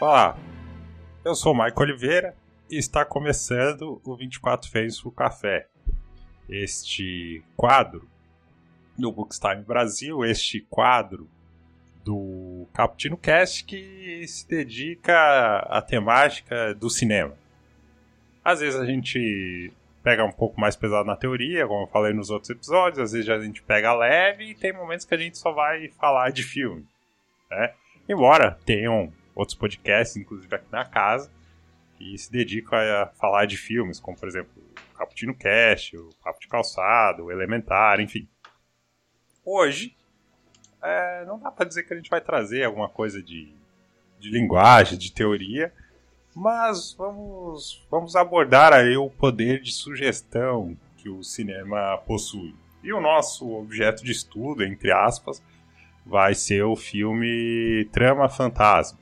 [0.00, 0.34] Olá,
[1.22, 2.34] eu sou o Maico Oliveira
[2.70, 5.66] e está começando o 24 Frames pro Café.
[6.48, 8.08] Este quadro
[8.96, 11.28] do Bookstime Brasil, este quadro
[12.02, 17.34] do Caputino Cast que se dedica à temática do cinema.
[18.42, 19.70] Às vezes a gente
[20.02, 23.28] pega um pouco mais pesado na teoria, como eu falei nos outros episódios, às vezes
[23.28, 26.86] a gente pega leve e tem momentos que a gente só vai falar de filme.
[27.50, 27.74] Né?
[28.08, 31.30] Embora tenham outros podcasts, inclusive aqui na casa,
[31.96, 36.40] que se dedicam a falar de filmes, como por exemplo o Caputino Cast, o Papo
[36.40, 38.28] de Calçado, o Elementar, enfim.
[39.44, 39.96] Hoje,
[40.82, 43.52] é, não dá para dizer que a gente vai trazer alguma coisa de,
[44.18, 45.72] de linguagem, de teoria,
[46.34, 52.54] mas vamos, vamos abordar aí o poder de sugestão que o cinema possui.
[52.82, 55.42] E o nosso objeto de estudo, entre aspas,
[56.04, 58.98] vai ser o filme Trama Fantasma.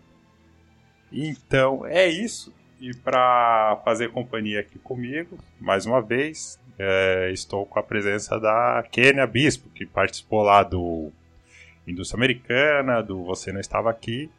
[1.12, 2.53] Então é isso.
[2.81, 8.84] E para fazer companhia aqui comigo, mais uma vez, é, estou com a presença da
[8.91, 11.11] Kênia Bispo, que participou lá do
[11.86, 14.31] Indústria Americana, do Você Não Estava Aqui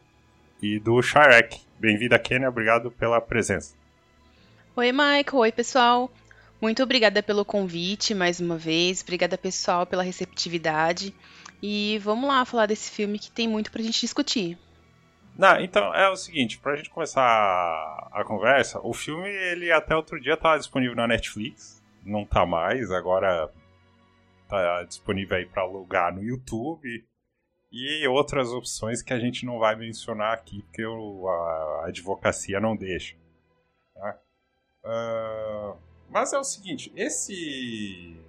[0.61, 1.59] e do Sharek.
[1.77, 3.75] Bem-vinda, Kênia, obrigado pela presença.
[4.75, 5.25] Oi, Michael.
[5.33, 6.09] Oi, pessoal.
[6.61, 9.01] Muito obrigada pelo convite mais uma vez.
[9.01, 11.13] Obrigada, pessoal, pela receptividade.
[11.61, 14.57] E vamos lá falar desse filme que tem muito pra gente discutir.
[15.39, 17.21] Não, então é o seguinte, pra gente começar
[18.11, 22.91] a conversa, o filme ele até outro dia estava disponível na Netflix, não tá mais,
[22.91, 23.49] agora
[24.49, 27.07] tá disponível aí para alugar no YouTube
[27.71, 32.75] e outras opções que a gente não vai mencionar aqui porque a, a advocacia não
[32.75, 33.15] deixa.
[33.93, 34.19] Tá?
[34.83, 35.77] Uh,
[36.09, 38.19] mas é o seguinte, esse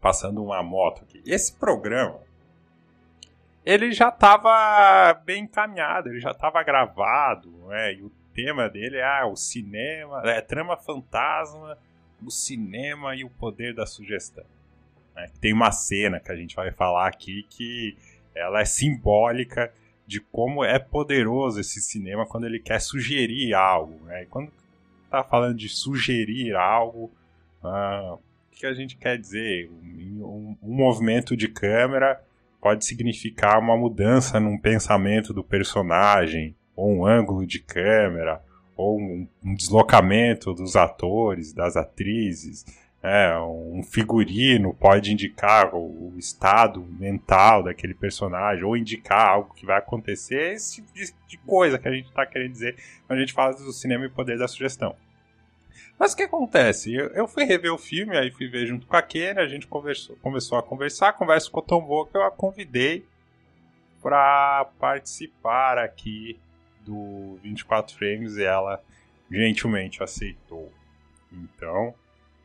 [0.00, 2.27] passando uma moto aqui, esse programa
[3.64, 7.94] ele já estava bem encaminhado, ele já estava gravado, né?
[7.94, 11.76] E o tema dele é ah, o cinema, é trama fantasma,
[12.24, 14.44] o cinema e o poder da sugestão.
[15.14, 15.28] Né?
[15.40, 17.96] Tem uma cena que a gente vai falar aqui que
[18.34, 19.72] ela é simbólica
[20.06, 24.04] de como é poderoso esse cinema quando ele quer sugerir algo.
[24.04, 24.22] Né?
[24.22, 24.52] E quando
[25.04, 27.10] está falando de sugerir algo,
[27.62, 28.20] ah, o
[28.52, 29.68] que a gente quer dizer?
[29.70, 32.22] Um, um, um movimento de câmera
[32.60, 38.42] pode significar uma mudança num pensamento do personagem, ou um ângulo de câmera,
[38.76, 42.64] ou um, um deslocamento dos atores, das atrizes.
[43.00, 49.64] É, um figurino pode indicar o, o, estado mental daquele personagem, ou indicar algo que
[49.64, 52.76] vai acontecer, esse tipo de, de coisa que a gente está querendo dizer
[53.06, 54.96] quando a gente fala do cinema e poder da sugestão.
[55.98, 56.94] Mas o que acontece?
[56.94, 59.66] Eu, eu, fui rever o filme, aí fui ver junto com a Kenny, a gente
[59.66, 63.04] conversou, começou a conversar, a conversa ficou tão boa que eu a convidei
[64.00, 66.38] para participar aqui
[66.82, 68.80] do 24 Frames e ela
[69.30, 70.72] gentilmente aceitou.
[71.32, 71.92] Então,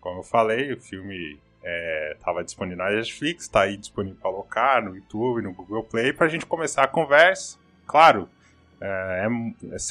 [0.01, 1.39] como eu falei, o filme
[2.11, 6.11] estava é, disponível na Netflix, está aí disponível para alocar no YouTube, no Google Play,
[6.11, 7.57] para a gente começar a conversa.
[7.85, 8.27] Claro,
[8.81, 9.27] é,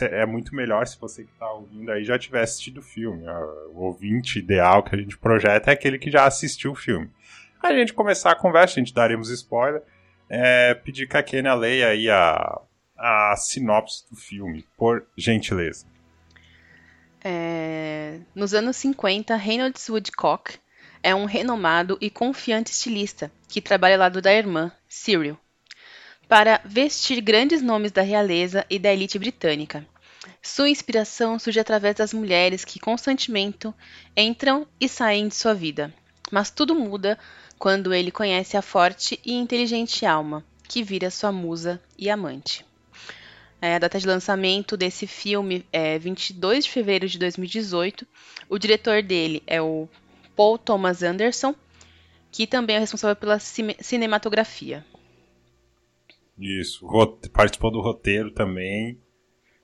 [0.00, 3.24] é, é, muito melhor se você que está ouvindo aí já tiver assistido o filme.
[3.74, 7.10] O ouvinte ideal que a gente projeta é aquele que já assistiu o filme.
[7.62, 9.82] A gente começar a conversa, a gente daremos spoiler.
[10.28, 12.60] É, pedir que a Kenia leia aí a,
[12.96, 15.86] a sinopse do filme, por gentileza.
[17.24, 20.58] É, nos anos 50, Reynolds Woodcock
[21.02, 25.38] é um renomado e confiante estilista que trabalha ao lado da irmã, Cyril,
[26.32, 29.86] para vestir grandes nomes da realeza e da elite britânica.
[30.40, 33.68] Sua inspiração surge através das mulheres que constantemente
[34.16, 35.92] entram e saem de sua vida.
[36.30, 37.18] Mas tudo muda
[37.58, 42.64] quando ele conhece a forte e inteligente alma, que vira sua musa e amante.
[43.60, 48.06] É, a data de lançamento desse filme é 22 de fevereiro de 2018.
[48.48, 49.86] O diretor dele é o
[50.34, 51.54] Paul Thomas Anderson,
[52.30, 54.82] que também é responsável pela cinematografia.
[56.42, 56.86] Isso,
[57.32, 58.98] participou do roteiro também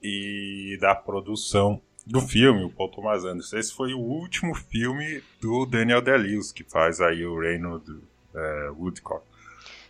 [0.01, 3.59] e da produção do filme, o Paul Thomas Anderson.
[3.59, 8.01] Esse foi o último filme do Daniel Day-Lewis, que faz aí o Reino do
[8.35, 9.27] é, Woodcock.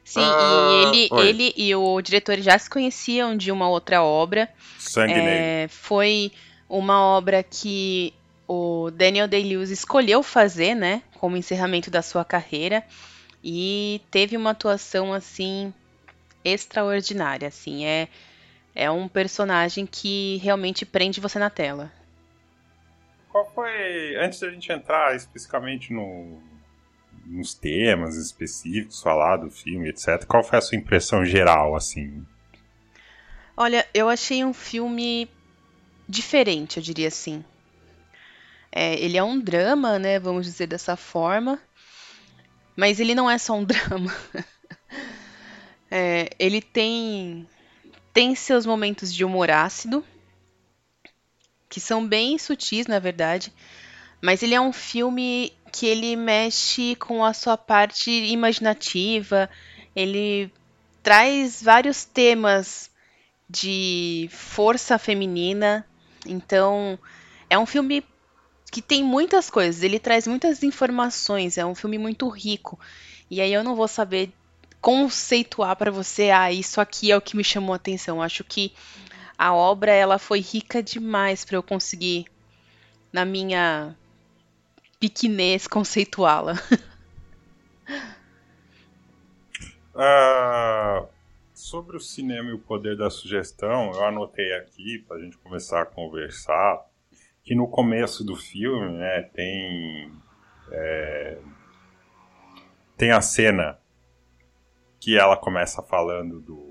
[0.02, 4.48] Sim, ah, e ele, ele e o diretor já se conheciam de uma outra obra.
[4.78, 6.32] Sangue é, Foi
[6.68, 8.14] uma obra que
[8.48, 12.82] o Daniel Day-Lewis escolheu fazer, né, como encerramento da sua carreira,
[13.44, 15.72] e teve uma atuação assim
[16.44, 18.08] extraordinária, assim, é
[18.74, 21.90] é um personagem que realmente prende você na tela.
[23.28, 26.40] Qual foi, antes da gente entrar especificamente no,
[27.26, 32.24] nos temas específicos, falar do filme, etc, qual foi a sua impressão geral, assim?
[33.56, 35.28] Olha, eu achei um filme
[36.08, 37.44] diferente, eu diria assim.
[38.70, 40.20] É, ele é um drama, né?
[40.20, 41.60] Vamos dizer dessa forma.
[42.76, 44.14] Mas ele não é só um drama.
[45.90, 47.46] É, ele tem
[48.12, 50.04] tem seus momentos de humor ácido,
[51.68, 53.52] que são bem sutis, na verdade.
[54.20, 59.48] Mas ele é um filme que ele mexe com a sua parte imaginativa.
[59.94, 60.50] Ele
[61.02, 62.90] traz vários temas
[63.48, 65.86] de força feminina.
[66.26, 66.98] Então,
[67.48, 68.04] é um filme
[68.70, 72.78] que tem muitas coisas, ele traz muitas informações, é um filme muito rico.
[73.30, 74.30] E aí eu não vou saber
[74.80, 78.22] conceituar para você, ah, isso aqui é o que me chamou a atenção.
[78.22, 78.72] Acho que
[79.36, 82.26] a obra ela foi rica demais para eu conseguir
[83.12, 83.96] na minha
[84.98, 86.54] pequenez conceituá-la.
[89.94, 91.08] uh,
[91.54, 95.82] sobre o cinema e o poder da sugestão, eu anotei aqui para a gente começar
[95.82, 96.84] a conversar
[97.44, 100.12] que no começo do filme né, tem
[100.70, 101.38] é,
[102.96, 103.78] tem a cena
[105.08, 106.68] que ela começa falando do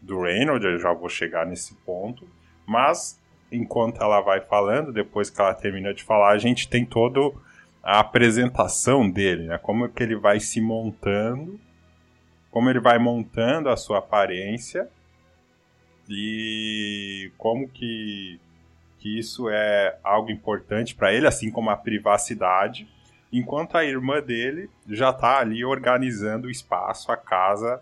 [0.00, 2.28] do Reynolds, eu já vou chegar nesse ponto,
[2.64, 3.20] mas
[3.50, 7.18] enquanto ela vai falando, depois que ela termina de falar, a gente tem toda
[7.82, 9.58] a apresentação dele, né?
[9.58, 11.58] Como que ele vai se montando,
[12.52, 14.88] como ele vai montando a sua aparência
[16.08, 18.38] e como que,
[19.00, 22.88] que isso é algo importante para ele, assim como a privacidade,
[23.32, 27.80] enquanto a irmã dele já está ali organizando o espaço, a casa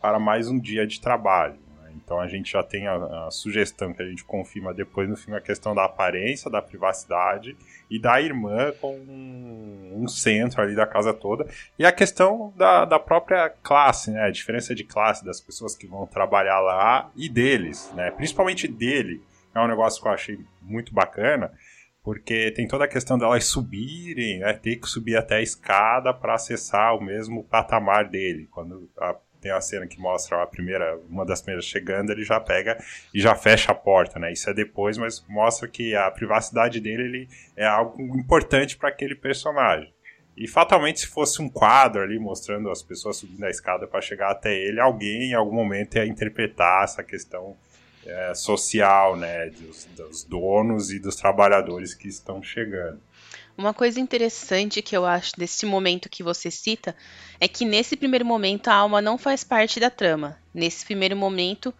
[0.00, 1.64] para mais um dia de trabalho.
[2.04, 5.38] Então a gente já tem a, a, sugestão que a gente confirma depois no filme
[5.38, 7.56] a questão da aparência, da privacidade
[7.90, 11.46] e da irmã com um, um centro ali da casa toda.
[11.78, 14.22] E a questão da, da própria classe, né?
[14.22, 18.10] A diferença de classe das pessoas que vão trabalhar lá e deles, né?
[18.10, 19.22] Principalmente dele.
[19.54, 21.52] É um negócio que eu achei muito bacana
[22.04, 26.34] porque tem toda a questão delas subirem, né, ter que subir até a escada para
[26.34, 28.46] acessar o mesmo patamar dele.
[28.52, 32.40] Quando a tem a cena que mostra a primeira, uma das primeiras chegando, ele já
[32.40, 34.32] pega e já fecha a porta, né?
[34.32, 39.14] Isso é depois, mas mostra que a privacidade dele ele é algo importante para aquele
[39.14, 39.92] personagem.
[40.34, 44.30] E fatalmente, se fosse um quadro ali mostrando as pessoas subindo a escada para chegar
[44.30, 47.54] até ele, alguém em algum momento ia interpretar essa questão
[48.06, 53.00] é, social, né, dos, dos donos e dos trabalhadores que estão chegando.
[53.56, 56.94] Uma coisa interessante que eu acho desse momento que você cita
[57.38, 60.36] é que nesse primeiro momento a alma não faz parte da trama.
[60.52, 61.72] Nesse primeiro momento,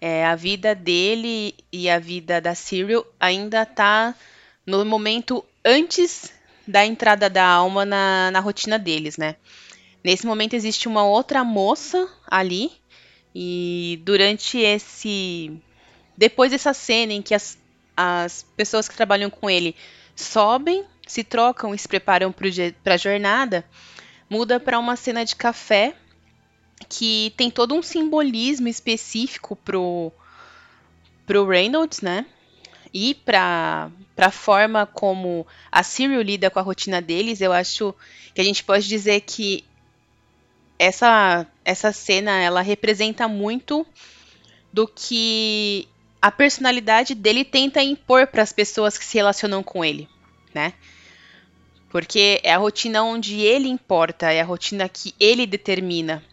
[0.00, 4.14] é, a vida dele e a vida da Cyril ainda tá
[4.64, 6.32] no momento antes
[6.66, 9.34] da entrada da alma na, na rotina deles, né?
[10.02, 12.70] Nesse momento existe uma outra moça ali
[13.34, 15.52] e durante esse
[16.16, 17.58] depois dessa cena em que as,
[17.96, 19.74] as pessoas que trabalham com ele
[20.14, 23.64] sobem se trocam e se preparam para a jornada,
[24.28, 25.94] muda para uma cena de café
[26.88, 30.12] que tem todo um simbolismo específico pro
[31.26, 32.26] pro Reynolds, né?
[32.92, 37.94] E para a forma como a Cyril lida com a rotina deles, eu acho
[38.34, 39.64] que a gente pode dizer que
[40.80, 43.86] essa essa cena ela representa muito
[44.72, 45.86] do que
[46.22, 50.08] a personalidade dele tenta impor para as pessoas que se relacionam com ele,
[50.54, 50.72] né?
[51.90, 56.24] Porque é a rotina onde ele importa, é a rotina que ele determina.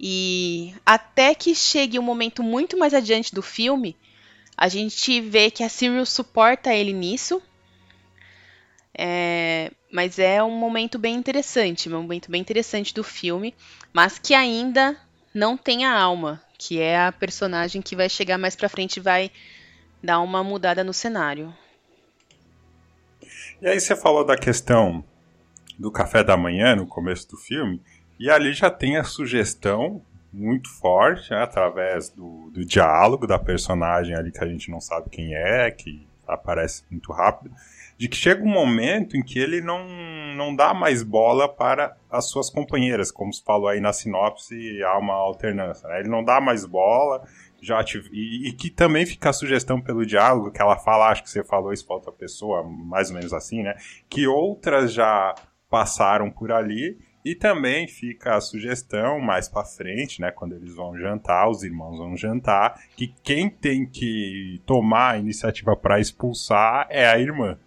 [0.00, 3.94] E até que chegue um momento muito mais adiante do filme,
[4.56, 7.42] a gente vê que a Cyril suporta ele nisso.
[9.00, 13.54] É, mas é um momento bem interessante, um momento bem interessante do filme,
[13.92, 14.96] mas que ainda
[15.32, 19.00] não tem a alma, que é a personagem que vai chegar mais pra frente e
[19.00, 19.30] vai
[20.02, 21.54] dar uma mudada no cenário.
[23.62, 25.04] E aí você falou da questão
[25.78, 27.80] do café da manhã no começo do filme,
[28.18, 30.02] e ali já tem a sugestão
[30.32, 35.08] muito forte, né, através do, do diálogo da personagem ali que a gente não sabe
[35.08, 37.54] quem é, que aparece muito rápido,
[37.98, 39.84] de que chega um momento em que ele não,
[40.36, 44.96] não dá mais bola para as suas companheiras, como se falou aí na sinopse, há
[44.96, 45.88] uma alternância.
[45.88, 46.00] Né?
[46.00, 47.26] Ele não dá mais bola,
[47.60, 51.24] já tive, e, e, que também fica a sugestão pelo diálogo, que ela fala, acho
[51.24, 53.74] que você falou isso para outra pessoa, mais ou menos assim, né?
[54.08, 55.34] Que outras já
[55.68, 60.30] passaram por ali, e também fica a sugestão mais para frente, né?
[60.30, 65.76] Quando eles vão jantar, os irmãos vão jantar, que quem tem que tomar a iniciativa
[65.76, 67.58] para expulsar é a irmã.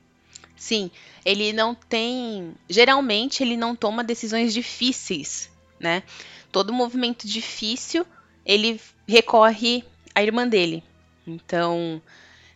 [0.61, 0.91] Sim,
[1.25, 2.53] ele não tem.
[2.69, 5.49] Geralmente ele não toma decisões difíceis,
[5.79, 6.03] né?
[6.51, 8.05] Todo movimento difícil
[8.45, 10.83] ele recorre à irmã dele.
[11.25, 11.99] Então,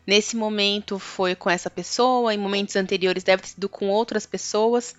[0.06, 4.96] nesse momento foi com essa pessoa, em momentos anteriores deve ter sido com outras pessoas.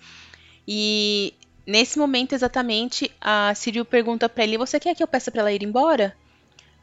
[0.67, 1.33] E
[1.65, 5.53] nesse momento exatamente, a Cyril pergunta para ele: "Você quer que eu peça para ela
[5.53, 6.13] ir embora?"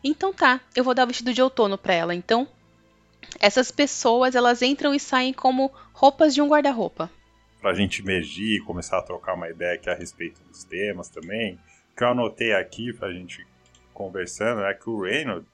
[0.02, 2.14] Então tá, eu vou dar o vestido de outono para ela.
[2.14, 2.48] Então,
[3.40, 7.10] essas pessoas, elas entram e saem como roupas de um guarda-roupa.
[7.60, 11.54] Pra gente emergir e começar a trocar uma ideia aqui a respeito dos temas também,
[11.92, 13.46] o que eu anotei aqui pra gente
[13.92, 15.48] conversando é que o Reynolds,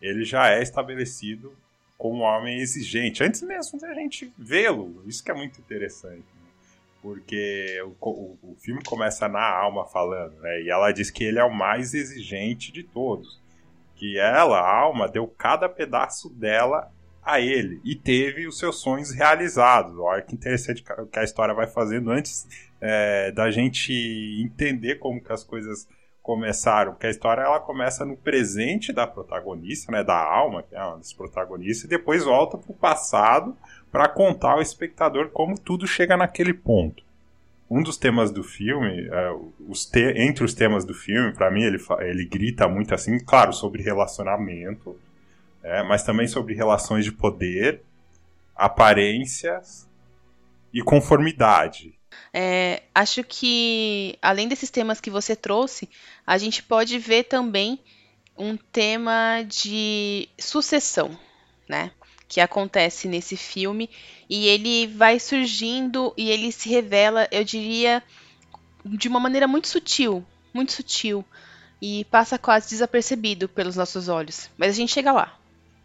[0.00, 1.54] ele já é estabelecido
[1.96, 5.04] como um homem exigente, antes mesmo da gente vê-lo.
[5.06, 6.16] Isso que é muito interessante.
[6.16, 6.50] Né?
[7.00, 10.62] Porque o, o, o, filme começa na alma falando, né?
[10.62, 13.40] E ela diz que ele é o mais exigente de todos.
[13.94, 16.90] Que ela, a alma, deu cada pedaço dela
[17.24, 19.96] a ele e teve os seus sonhos realizados.
[19.98, 22.46] Olha que interessante que a história vai fazendo antes
[22.80, 23.92] é, da gente
[24.42, 25.86] entender como que as coisas
[26.20, 30.82] começaram, porque a história ela começa no presente da protagonista, né, da alma, que é
[30.82, 33.56] uma das protagonistas, e depois volta para o passado
[33.90, 37.02] para contar ao espectador como tudo chega naquele ponto.
[37.68, 39.32] Um dos temas do filme, é,
[39.68, 43.52] os te entre os temas do filme, para mim ele, ele grita muito assim, claro,
[43.52, 44.96] sobre relacionamento,
[45.62, 47.82] é, mas também sobre relações de poder,
[48.54, 49.88] aparências
[50.72, 51.98] e conformidade.
[52.32, 55.88] É, acho que, além desses temas que você trouxe,
[56.26, 57.78] a gente pode ver também
[58.36, 61.16] um tema de sucessão,
[61.68, 61.90] né?
[62.26, 63.90] Que acontece nesse filme
[64.28, 68.02] e ele vai surgindo e ele se revela, eu diria,
[68.84, 71.24] de uma maneira muito sutil, muito sutil
[71.80, 74.48] e passa quase desapercebido pelos nossos olhos.
[74.56, 75.38] Mas a gente chega lá.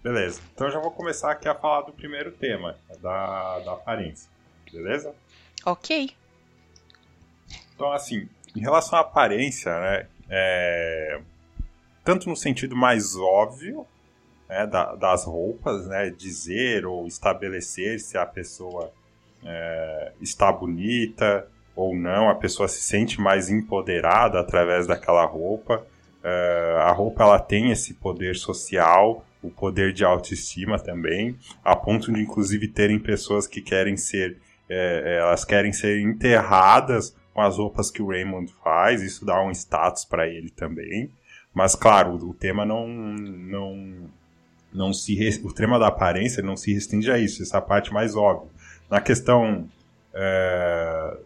[0.07, 0.39] Beleza.
[0.53, 4.29] Então eu já vou começar aqui a falar do primeiro tema, da, da aparência.
[4.71, 5.13] Beleza?
[5.65, 6.11] Ok.
[7.75, 10.07] Então, assim, em relação à aparência, né?
[10.29, 11.19] É,
[12.05, 13.85] tanto no sentido mais óbvio
[14.47, 16.09] né, da, das roupas, né?
[16.09, 18.93] Dizer ou estabelecer se a pessoa
[19.43, 21.45] é, está bonita
[21.75, 25.85] ou não, a pessoa se sente mais empoderada através daquela roupa.
[26.23, 32.11] É, a roupa ela tem esse poder social o poder de autoestima também, a ponto
[32.11, 34.37] de inclusive terem pessoas que querem ser,
[34.69, 39.41] é, é, elas querem ser enterradas com as roupas que o Raymond faz, isso dá
[39.43, 41.11] um status para ele também.
[41.53, 44.09] Mas claro, o tema não não
[44.73, 48.49] não se o tema da aparência não se restringe a isso, essa parte mais óbvia.
[48.89, 49.67] Na questão
[50.13, 51.17] é,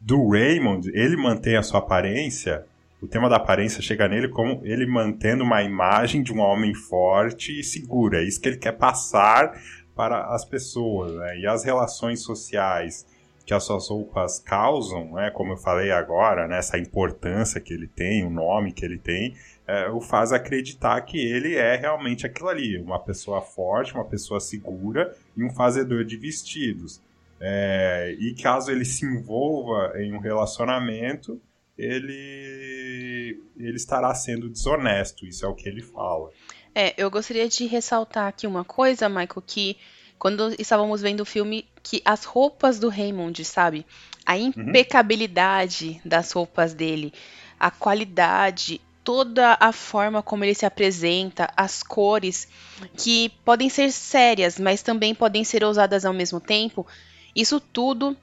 [0.00, 2.64] do Raymond, ele mantém a sua aparência
[3.00, 7.58] o tema da aparência chega nele como ele mantendo uma imagem de um homem forte
[7.58, 8.16] e seguro.
[8.16, 9.60] É isso que ele quer passar
[9.94, 11.12] para as pessoas.
[11.12, 11.40] Né?
[11.40, 13.06] E as relações sociais
[13.46, 17.86] que as suas roupas causam, né, como eu falei agora, né, essa importância que ele
[17.86, 22.48] tem, o nome que ele tem, é, o faz acreditar que ele é realmente aquilo
[22.48, 27.00] ali, uma pessoa forte, uma pessoa segura e um fazedor de vestidos.
[27.40, 31.40] É, e caso ele se envolva em um relacionamento,
[31.78, 36.30] ele, ele estará sendo desonesto, isso é o que ele fala.
[36.74, 39.76] É, eu gostaria de ressaltar aqui uma coisa, Michael, que
[40.18, 43.86] quando estávamos vendo o filme, que as roupas do Raymond, sabe?
[44.24, 44.46] A uhum.
[44.56, 46.00] impecabilidade uhum.
[46.04, 47.12] das roupas dele,
[47.60, 52.48] a qualidade, toda a forma como ele se apresenta, as cores,
[52.96, 56.86] que podem ser sérias, mas também podem ser ousadas ao mesmo tempo.
[57.34, 58.16] Isso tudo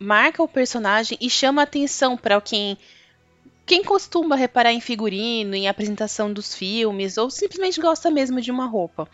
[0.00, 2.78] marca o personagem e chama atenção para quem
[3.66, 8.66] quem costuma reparar em figurino, em apresentação dos filmes, ou simplesmente gosta mesmo de uma
[8.66, 9.08] roupa.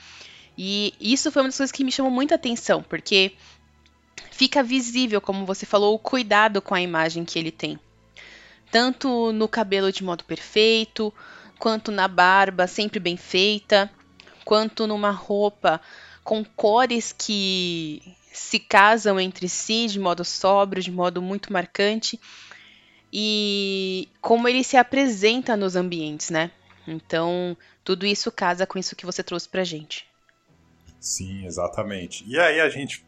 [0.56, 3.32] E isso foi uma das coisas que me chamou muita atenção, porque
[4.30, 7.78] fica visível, como você falou, o cuidado com a imagem que ele tem.
[8.70, 11.12] Tanto no cabelo de modo perfeito,
[11.58, 13.90] quanto na barba sempre bem feita,
[14.42, 15.82] quanto numa roupa
[16.24, 18.02] com cores que
[18.36, 22.20] se casam entre si de modo sóbrio, de modo muito marcante,
[23.12, 26.50] e como ele se apresenta nos ambientes, né?
[26.86, 30.06] Então, tudo isso casa com isso que você trouxe pra gente.
[31.00, 32.24] Sim, exatamente.
[32.26, 33.04] E aí a gente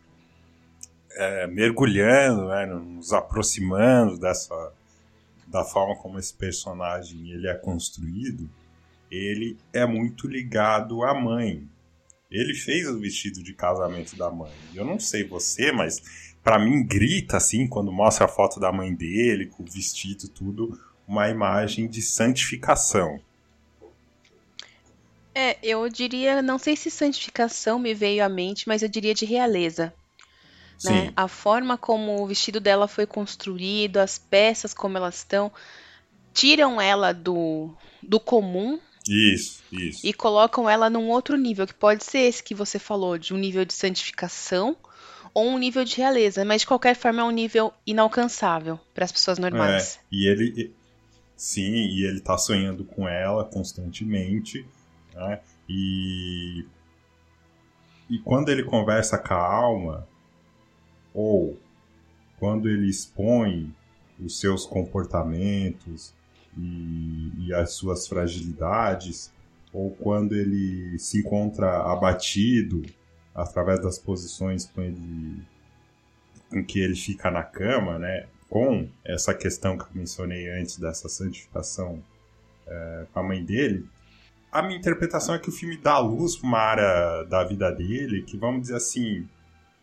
[1.12, 4.72] é, mergulhando, né, nos aproximando dessa
[5.46, 8.48] da forma como esse personagem ele é construído,
[9.10, 11.66] ele é muito ligado à mãe,
[12.30, 14.52] ele fez o vestido de casamento da mãe.
[14.74, 16.02] Eu não sei você, mas
[16.42, 20.78] para mim grita assim quando mostra a foto da mãe dele com o vestido tudo,
[21.06, 23.20] uma imagem de santificação.
[25.34, 29.24] É, eu diria, não sei se santificação me veio à mente, mas eu diria de
[29.24, 29.94] realeza.
[30.84, 31.12] Né?
[31.16, 35.50] A forma como o vestido dela foi construído, as peças como elas estão,
[36.32, 40.06] tiram ela do, do comum Isso, isso.
[40.06, 43.36] E colocam ela num outro nível, que pode ser esse que você falou, de um
[43.36, 44.76] nível de santificação
[45.34, 49.12] ou um nível de realeza, mas de qualquer forma é um nível inalcançável para as
[49.12, 49.96] pessoas normais.
[49.96, 50.74] É, e ele,
[51.36, 54.66] sim, e ele tá sonhando com ela constantemente,
[55.14, 55.40] né?
[55.68, 56.64] E
[58.10, 60.08] e quando ele conversa com a alma
[61.12, 61.58] ou
[62.38, 63.74] quando ele expõe
[64.18, 66.14] os seus comportamentos
[66.58, 69.32] e, e as suas fragilidades,
[69.72, 72.82] ou quando ele se encontra abatido
[73.34, 75.42] através das posições com, ele,
[76.66, 78.26] que ele fica na cama, né?
[78.48, 82.02] Com essa questão que eu mencionei antes dessa santificação
[82.66, 83.86] é, com a mãe dele,
[84.50, 88.22] a minha interpretação é que o filme dá luz para uma área da vida dele
[88.22, 89.28] que, vamos dizer assim,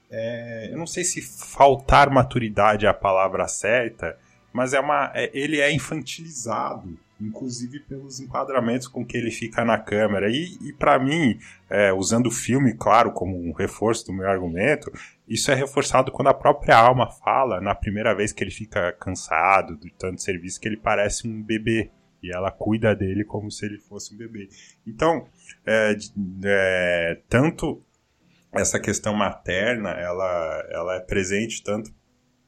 [0.10, 4.18] é, eu não sei se faltar maturidade é a palavra certa,
[4.56, 9.78] mas é uma, é, ele é infantilizado, inclusive pelos enquadramentos com que ele fica na
[9.78, 10.30] câmera.
[10.30, 11.38] E, e para mim,
[11.70, 14.90] é, usando o filme, claro, como um reforço do meu argumento,
[15.28, 19.76] isso é reforçado quando a própria alma fala, na primeira vez que ele fica cansado
[19.76, 21.92] de tanto serviço, que ele parece um bebê.
[22.24, 24.48] E ela cuida dele como se ele fosse um bebê.
[24.88, 25.28] Então,
[25.66, 25.98] é,
[26.46, 27.84] é, tanto
[28.54, 31.94] essa questão materna, ela, ela é presente tanto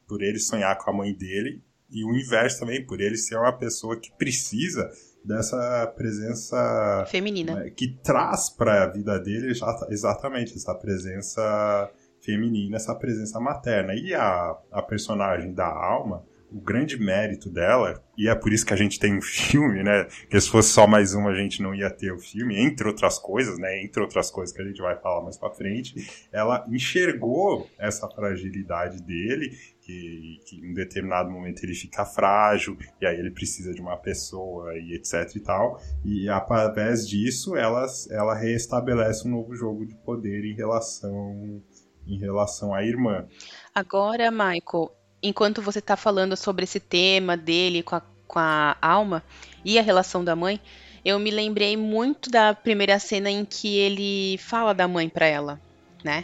[0.07, 3.53] por ele sonhar com a mãe dele e o inverso também, por ele ser uma
[3.53, 4.89] pessoa que precisa
[5.23, 9.51] dessa presença feminina né, que traz para a vida dele
[9.89, 11.91] exatamente essa presença
[12.21, 13.93] feminina, essa presença materna.
[13.93, 18.73] E a, a personagem da alma, o grande mérito dela, e é por isso que
[18.73, 20.07] a gente tem um filme, né?
[20.29, 23.19] Que se fosse só mais um, a gente não ia ter o filme, entre outras
[23.19, 23.83] coisas, né?
[23.83, 25.93] Entre outras coisas que a gente vai falar mais pra frente,
[26.31, 29.51] ela enxergou essa fragilidade dele,
[29.87, 34.77] que, que em determinado momento ele fica frágil, e aí ele precisa de uma pessoa,
[34.77, 40.43] e etc e tal, e através disso ela, ela reestabelece um novo jogo de poder
[40.43, 41.63] em relação
[42.05, 43.27] em relação à irmã.
[43.75, 49.21] Agora, Michael, enquanto você está falando sobre esse tema dele com a, com a alma
[49.65, 50.59] e a relação da mãe,
[51.03, 55.59] eu me lembrei muito da primeira cena em que ele fala da mãe para ela,
[56.01, 56.23] né?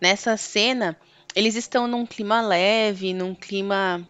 [0.00, 0.96] Nessa cena,
[1.34, 4.06] eles estão num clima leve, num clima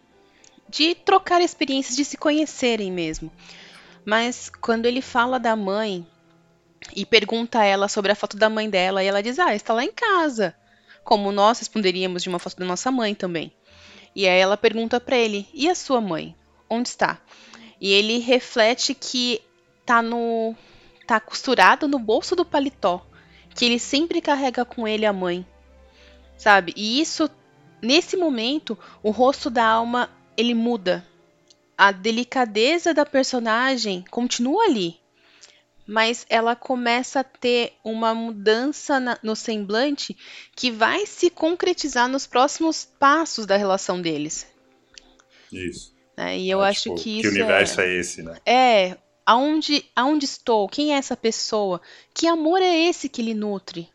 [0.68, 3.30] de trocar experiências, de se conhecerem mesmo.
[4.04, 6.06] Mas quando ele fala da mãe
[6.94, 9.74] e pergunta a ela sobre a foto da mãe dela, e ela diz: Ah, está
[9.74, 10.54] lá em casa.
[11.04, 13.52] Como nós responderíamos de uma foto da nossa mãe também.
[14.14, 16.34] E aí ela pergunta para ele: "E a sua mãe?
[16.68, 17.20] Onde está?"
[17.80, 19.40] E ele reflete que
[19.84, 20.54] tá no
[21.06, 23.04] tá costurado no bolso do paletó,
[23.54, 25.44] que ele sempre carrega com ele a mãe.
[26.40, 26.72] Sabe?
[26.74, 27.30] E isso
[27.82, 31.06] nesse momento, o rosto da alma ele muda.
[31.76, 34.98] A delicadeza da personagem continua ali,
[35.86, 40.16] mas ela começa a ter uma mudança na, no semblante
[40.56, 44.46] que vai se concretizar nos próximos passos da relação deles.
[45.52, 45.94] Isso.
[46.16, 47.30] É, e eu é, acho tipo, que isso.
[47.30, 48.38] Que universo é, é esse, né?
[48.46, 48.96] É.
[49.26, 50.66] Aonde, aonde estou?
[50.70, 51.82] Quem é essa pessoa?
[52.14, 53.90] Que amor é esse que ele nutre?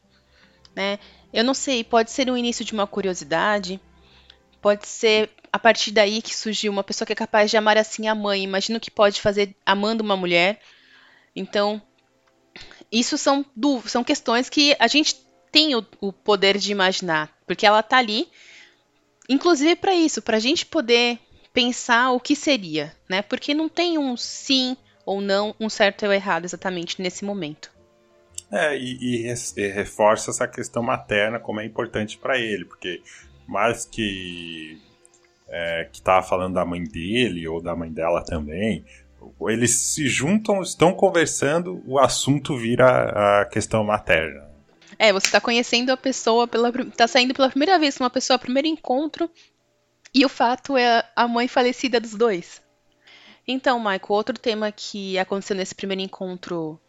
[0.75, 0.99] Né?
[1.35, 3.77] Eu não sei, pode ser o início de uma curiosidade,
[4.61, 8.07] pode ser a partir daí que surgiu uma pessoa que é capaz de amar assim
[8.07, 8.41] a mãe.
[8.41, 10.61] Imagina o que pode fazer amando uma mulher.
[11.35, 11.81] Então,
[12.89, 13.45] isso são,
[13.85, 15.17] são questões que a gente
[15.51, 18.29] tem o, o poder de imaginar, porque ela está ali,
[19.27, 21.19] inclusive para isso, para a gente poder
[21.51, 23.21] pensar o que seria, né?
[23.21, 27.74] Porque não tem um sim ou não, um certo ou errado exatamente nesse momento.
[28.55, 33.01] É, e, e, e reforça essa questão materna como é importante para ele, porque
[33.45, 34.81] mais que
[35.49, 38.85] é, que tava falando da mãe dele ou da mãe dela também,
[39.41, 44.49] eles se juntam, estão conversando, o assunto vira a questão materna.
[44.97, 48.69] É, você está conhecendo a pessoa, pela, tá saindo pela primeira vez uma pessoa, primeiro
[48.69, 49.29] encontro,
[50.13, 52.61] e o fato é a mãe falecida dos dois.
[53.45, 56.79] Então, Michael, outro tema que aconteceu nesse primeiro encontro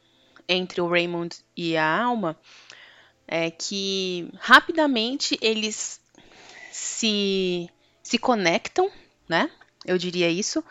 [0.49, 2.39] entre o Raymond e a Alma
[3.27, 6.01] é que rapidamente eles
[6.71, 7.69] se,
[8.03, 8.91] se conectam,
[9.29, 9.51] né?
[9.85, 10.63] Eu diria isso.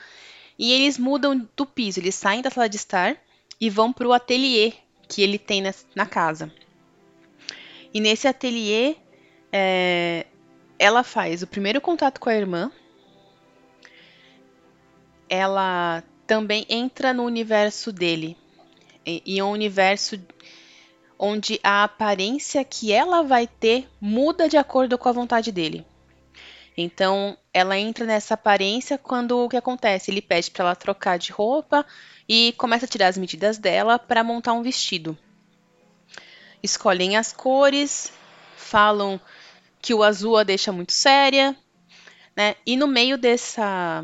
[0.58, 3.18] E eles mudam do piso, eles saem da sala de estar
[3.60, 4.74] e vão para o ateliê
[5.08, 6.52] que ele tem na, na casa.
[7.94, 8.96] E nesse ateliê,
[9.52, 10.26] é,
[10.80, 12.72] ela faz o primeiro contato com a irmã.
[15.30, 18.38] Ela também entra no universo dele.
[19.06, 20.20] E, é um universo
[21.18, 25.86] onde a aparência que ela vai ter muda de acordo com a vontade dele.
[26.78, 30.12] Então, ela entra nessa aparência quando o que acontece?
[30.12, 31.86] Ele pede para ela trocar de roupa
[32.28, 35.18] e começa a tirar as medidas dela para montar um vestido.
[36.62, 38.12] Escolhem as cores,
[38.58, 39.22] falam
[39.82, 41.56] que o azul a deixa muito séria,
[42.36, 42.56] né?
[42.66, 44.04] E no meio dessa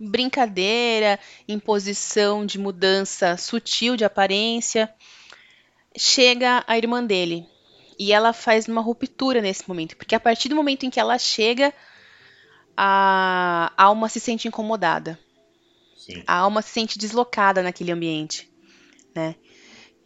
[0.00, 4.92] brincadeira, imposição de mudança sutil de aparência,
[5.96, 7.46] chega a irmã dele.
[7.98, 11.18] E ela faz uma ruptura nesse momento, porque a partir do momento em que ela
[11.18, 11.74] chega,
[12.74, 15.18] a alma se sente incomodada.
[15.94, 16.22] Sim.
[16.26, 18.50] A alma se sente deslocada naquele ambiente,
[19.14, 19.34] né?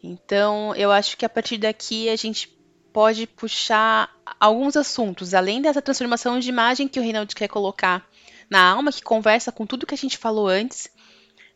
[0.03, 2.49] Então, eu acho que a partir daqui a gente
[2.93, 8.09] pode puxar alguns assuntos, além dessa transformação de imagem que o Reinaldo quer colocar
[8.55, 10.89] na alma, que conversa com tudo que a gente falou antes,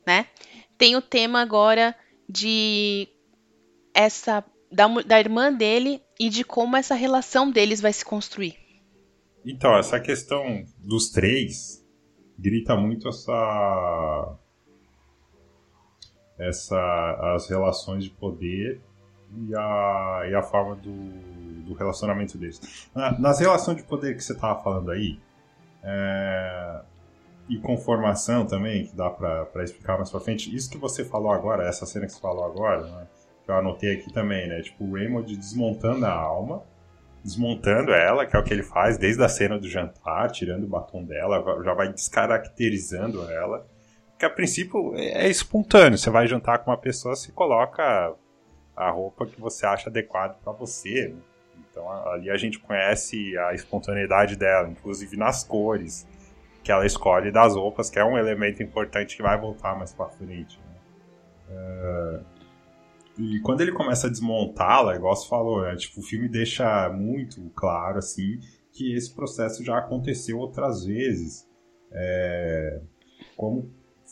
[0.04, 0.26] né?
[0.76, 1.94] Tem o tema agora
[2.28, 3.06] de
[3.94, 8.58] essa da, da irmã dele e de como essa relação deles vai se construir.
[9.46, 11.86] Então, essa questão dos três
[12.36, 14.36] grita muito essa
[16.36, 18.80] essa as relações de poder
[19.46, 22.90] e a, e a forma do, do relacionamento deles.
[23.20, 25.20] nas relações de poder que você estava falando aí,
[25.90, 26.80] é,
[27.48, 31.66] e conformação também, que dá para explicar mais pra frente, isso que você falou agora,
[31.66, 33.06] essa cena que você falou agora, né,
[33.42, 34.60] que eu anotei aqui também, né?
[34.60, 36.62] Tipo, o Raymond desmontando a alma,
[37.24, 40.68] desmontando ela, que é o que ele faz desde a cena do jantar, tirando o
[40.68, 43.66] batom dela, já vai descaracterizando ela.
[44.18, 48.14] Que a princípio é espontâneo, você vai jantar com uma pessoa, se coloca
[48.76, 51.08] a roupa que você acha adequada para você.
[51.08, 51.20] Né?
[51.78, 56.06] Então ali a gente conhece a espontaneidade dela, inclusive nas cores
[56.62, 60.08] que ela escolhe das roupas, que é um elemento importante que vai voltar mais para
[60.08, 60.58] frente.
[60.58, 60.76] Né?
[61.50, 62.20] É...
[63.16, 65.76] E quando ele começa a desmontá-la, igual você falou, né?
[65.76, 68.40] tipo, o filme deixa muito claro assim
[68.72, 71.48] que esse processo já aconteceu outras vezes.
[71.92, 72.80] É...
[73.36, 73.70] Como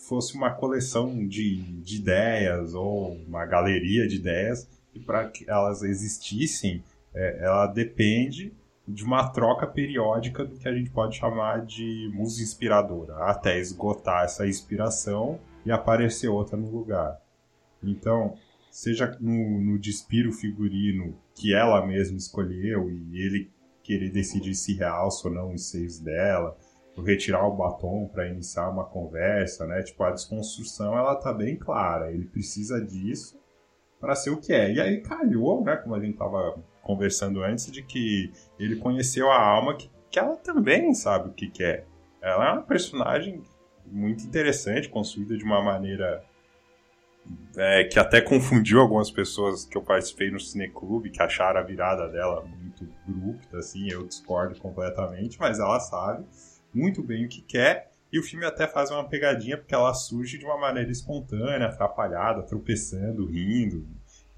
[0.08, 5.82] fosse uma coleção de, de ideias ou uma galeria de ideias e para que elas
[5.82, 6.82] existissem,
[7.16, 8.54] é, ela depende
[8.86, 14.24] de uma troca periódica do que a gente pode chamar de musa inspiradora, até esgotar
[14.24, 17.20] essa inspiração e aparecer outra no lugar.
[17.82, 18.36] Então,
[18.70, 23.50] seja no, no despiro figurino que ela mesma escolheu e ele
[23.82, 26.56] querer decidir se realça ou não os seios dela,
[27.04, 29.82] retirar o batom para iniciar uma conversa, né?
[29.82, 32.10] Tipo, a desconstrução ela tá bem clara.
[32.10, 33.38] Ele precisa disso
[34.00, 34.72] para ser o que é.
[34.72, 35.76] E aí calhou, né?
[35.76, 40.36] Como a gente tava conversando antes, de que ele conheceu a alma que, que ela
[40.36, 41.84] também sabe o que, que é.
[42.22, 43.42] Ela é uma personagem
[43.84, 46.24] muito interessante, construída de uma maneira
[47.56, 52.08] é, que até confundiu algumas pessoas que eu participei no cineclube, que acharam a virada
[52.08, 56.24] dela muito abrupta, assim, eu discordo completamente, mas ela sabe
[56.72, 60.38] muito bem o que quer, e o filme até faz uma pegadinha porque ela surge
[60.38, 63.84] de uma maneira espontânea, atrapalhada, tropeçando, rindo,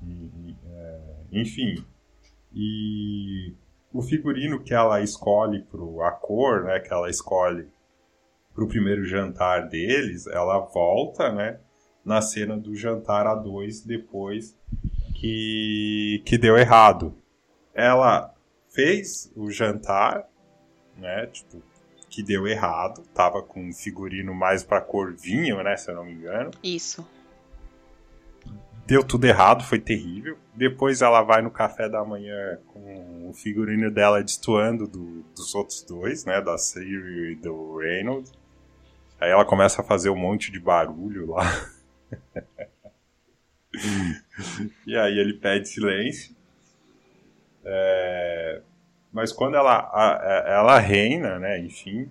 [0.02, 1.00] e, e, é,
[1.32, 1.84] enfim.
[2.60, 3.54] E
[3.92, 7.68] o figurino que ela escolhe pro a cor, né, que ela escolhe
[8.52, 11.60] pro primeiro jantar deles, ela volta, né,
[12.04, 14.58] na cena do jantar a dois depois
[15.14, 17.14] que que deu errado.
[17.72, 18.34] Ela
[18.68, 20.28] fez o jantar,
[20.96, 21.62] né, tipo
[22.10, 23.02] que deu errado.
[23.14, 25.76] Tava com um figurino mais pra cor vinho, né?
[25.76, 26.50] Se eu não me engano.
[26.62, 27.06] Isso.
[28.88, 30.38] Deu tudo errado, foi terrível.
[30.54, 35.82] Depois ela vai no café da manhã com o figurino dela destoando do, dos outros
[35.82, 36.40] dois, né?
[36.40, 38.32] Da Siri e do Reynolds.
[39.20, 41.44] Aí ela começa a fazer um monte de barulho lá.
[44.86, 46.34] e aí ele pede silêncio.
[47.66, 48.62] É...
[49.12, 52.10] Mas quando ela, a, ela reina, né, enfim,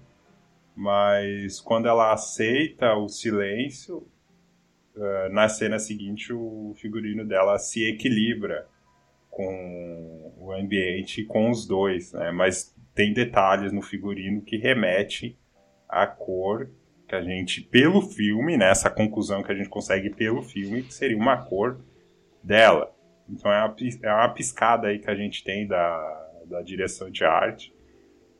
[0.75, 4.07] mas quando ela aceita o silêncio,
[5.31, 8.67] na cena seguinte o figurino dela se equilibra
[9.29, 12.31] com o ambiente com os dois, né?
[12.31, 15.37] Mas tem detalhes no figurino que remete
[15.87, 16.69] à cor
[17.07, 20.93] que a gente, pelo filme, né, essa conclusão que a gente consegue pelo filme, que
[20.93, 21.79] seria uma cor
[22.43, 22.91] dela.
[23.29, 27.23] Então é uma, é uma piscada aí que a gente tem da, da direção de
[27.23, 27.73] arte,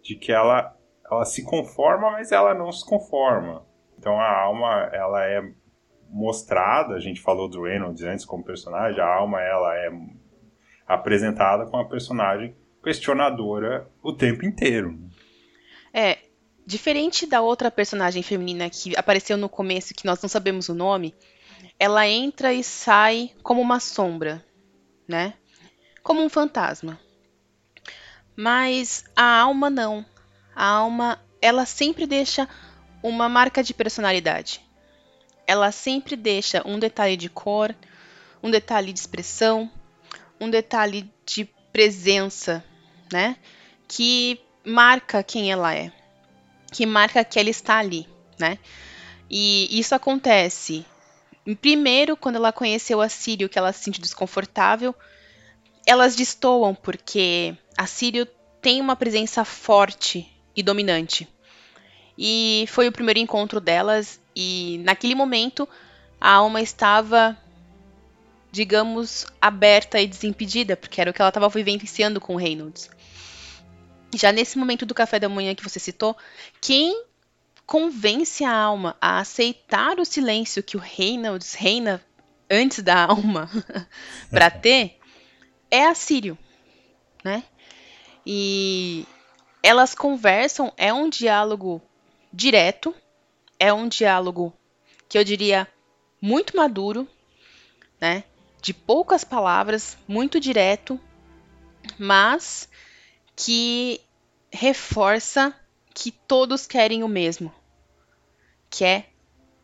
[0.02, 0.76] de que ela,
[1.10, 3.66] ela se conforma, mas ela não se conforma.
[3.98, 5.42] Então a alma ela é
[6.10, 9.90] mostrada, a gente falou do Reynolds antes como personagem, a alma ela é
[10.88, 14.98] apresentada como uma personagem questionadora o tempo inteiro.
[15.94, 16.20] É,
[16.66, 21.14] diferente da outra personagem feminina que apareceu no começo, que nós não sabemos o nome,
[21.80, 24.44] ela entra e sai como uma sombra,
[25.08, 25.34] né?
[26.04, 27.00] Como um fantasma.
[28.36, 30.06] Mas a alma não.
[30.56, 32.48] a alma, ela sempre deixa
[33.02, 34.67] uma marca de personalidade.
[35.48, 37.74] Ela sempre deixa um detalhe de cor,
[38.44, 39.72] um detalhe de expressão,
[40.40, 42.64] um detalhe de presença,
[43.12, 43.38] né?
[43.88, 45.92] Que marca quem ela é,
[46.72, 48.08] que marca que ela está ali,
[48.38, 48.60] né?
[49.30, 50.86] E isso acontece
[51.56, 54.94] primeiro quando ela conheceu a Sírio, que ela se sente desconfortável.
[55.86, 58.28] Elas destoam porque a Sírio
[58.62, 61.28] tem uma presença forte e dominante.
[62.18, 65.68] E foi o primeiro encontro delas e naquele momento
[66.20, 67.38] a alma estava
[68.52, 72.90] digamos, aberta e desimpedida, porque era o que ela estava vivenciando com o Reynolds.
[74.16, 76.18] Já nesse momento do café da manhã que você citou,
[76.60, 77.04] quem
[77.66, 82.02] convence a alma a aceitar o silêncio que o Reynolds reina
[82.50, 83.50] antes da alma
[84.32, 84.98] para ter
[85.70, 86.38] é a Sírio,
[87.24, 87.44] né?
[88.26, 89.06] E
[89.62, 91.82] elas conversam, é um diálogo
[92.38, 92.94] direto,
[93.60, 94.54] é um diálogo
[95.10, 95.68] que eu diria
[96.22, 97.08] muito maduro,
[98.00, 98.24] né?
[98.62, 101.00] de poucas palavras, muito direto,
[101.98, 102.70] mas
[103.36, 104.00] que
[104.52, 105.56] reforça
[105.96, 107.52] que todos querem o mesmo,
[108.70, 109.06] que é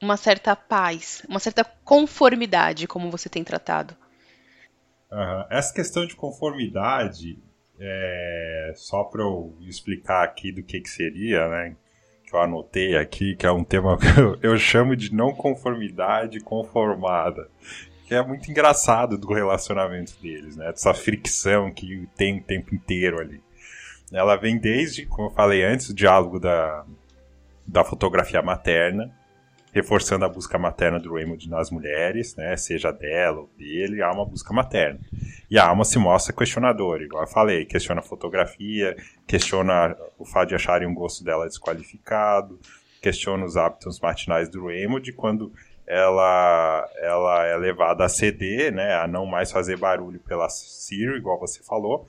[0.01, 3.95] uma certa paz, uma certa conformidade, como você tem tratado.
[5.11, 5.45] Uhum.
[5.51, 7.37] Essa questão de conformidade,
[7.79, 11.75] é, só para eu explicar aqui do que, que seria, né?
[12.33, 16.39] Que eu anotei aqui, que é um tema que eu, eu chamo de não conformidade
[16.39, 17.47] conformada
[18.07, 20.69] que é muito engraçado do relacionamento deles, né?
[20.69, 23.41] Essa fricção que tem o tempo inteiro ali.
[24.11, 26.85] Ela vem desde, como eu falei antes, o diálogo da,
[27.65, 29.09] da fotografia materna,
[29.73, 32.55] reforçando a busca materna do Raymond nas mulheres, né?
[32.55, 34.99] Seja dela ou dele, há uma busca materna.
[35.49, 38.95] E a alma se mostra questionadora, igual eu falei, questiona a fotografia,
[39.27, 42.59] questiona o fato de acharem um gosto dela desqualificado,
[43.01, 45.51] questiona os hábitos matinais do Raymond, quando
[45.87, 51.39] ela, ela é levada a ceder, né, a não mais fazer barulho pela Siri, igual
[51.39, 52.07] você falou.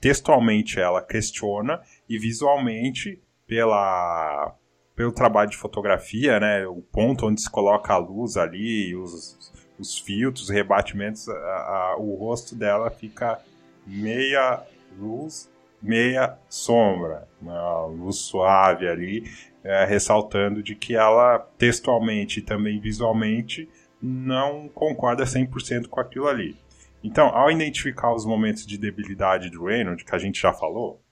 [0.00, 4.54] Textualmente ela questiona e visualmente pela
[4.94, 9.98] pelo trabalho de fotografia, né, o ponto onde se coloca a luz ali, os, os
[9.98, 13.40] filtros, rebatimentos, a, a, o rosto dela fica
[13.86, 14.62] meia
[14.96, 15.50] luz,
[15.82, 19.24] meia sombra, uma luz suave ali,
[19.62, 23.68] é, ressaltando de que ela textualmente e também visualmente
[24.00, 26.56] não concorda 100% com aquilo ali.
[27.02, 31.02] Então, ao identificar os momentos de debilidade do Reynolds, que a gente já falou,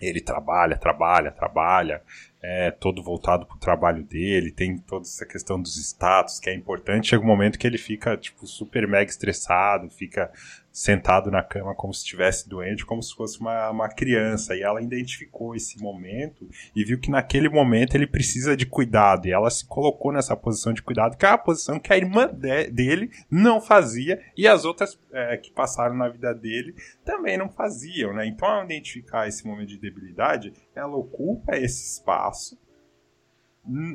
[0.00, 2.02] ele trabalha, trabalha, trabalha,
[2.42, 6.54] é todo voltado para o trabalho dele, tem toda essa questão dos status, que é
[6.54, 7.08] importante.
[7.08, 10.30] Chega um momento que ele fica, tipo, super mega estressado, fica
[10.76, 14.54] sentado na cama como se estivesse doente, como se fosse uma, uma criança.
[14.54, 19.26] E ela identificou esse momento e viu que naquele momento ele precisa de cuidado.
[19.26, 22.26] E ela se colocou nessa posição de cuidado, que é a posição que a irmã
[22.26, 27.48] de, dele não fazia e as outras é, que passaram na vida dele também não
[27.48, 28.26] faziam, né?
[28.26, 32.35] Então, ao identificar esse momento de debilidade, ela ocupa esse espaço.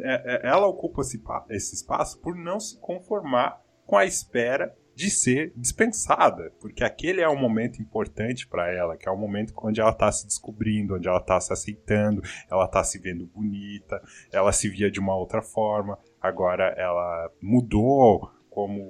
[0.04, 1.02] É, é, ela ocupa
[1.50, 7.30] esse espaço por não se conformar com a espera de ser dispensada, porque aquele é
[7.30, 10.96] um momento importante para ela, que é o um momento onde ela está se descobrindo,
[10.96, 14.02] onde ela está se aceitando, ela está se vendo bonita,
[14.32, 18.82] ela se via de uma outra forma, agora ela mudou como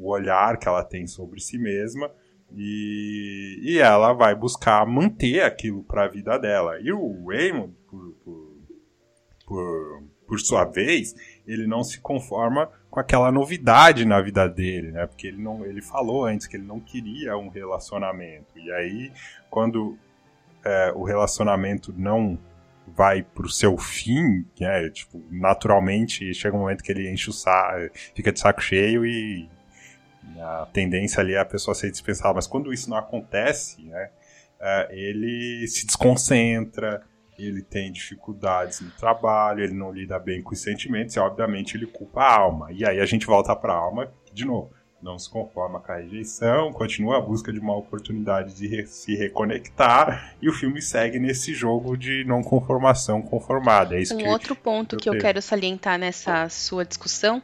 [0.00, 2.10] o olhar que ela tem sobre si mesma
[2.54, 6.78] e, e ela vai buscar manter aquilo para a vida dela.
[6.80, 8.41] E o Raymond, por, por,
[9.52, 11.14] por, por sua vez,
[11.46, 15.06] ele não se conforma com aquela novidade na vida dele, né?
[15.06, 18.46] Porque ele não, ele falou antes que ele não queria um relacionamento.
[18.56, 19.12] E aí,
[19.50, 19.98] quando
[20.64, 22.38] é, o relacionamento não
[22.86, 24.88] vai pro seu fim, né?
[24.88, 29.46] Tipo, naturalmente chega um momento que ele enche o saco, fica de saco cheio e
[30.40, 32.32] a tendência ali é a pessoa ser dispensada.
[32.32, 34.08] Mas quando isso não acontece, né?
[34.58, 37.02] É, ele se desconcentra,
[37.38, 41.86] ele tem dificuldades no trabalho, ele não lida bem com os sentimentos e, obviamente, ele
[41.86, 42.72] culpa a alma.
[42.72, 44.70] E aí a gente volta para a alma, de novo,
[45.02, 50.36] não se conforma com a rejeição, continua a busca de uma oportunidade de se reconectar
[50.40, 53.96] e o filme segue nesse jogo de não conformação conformada.
[53.96, 57.42] É um que outro ponto que eu quero salientar nessa sua discussão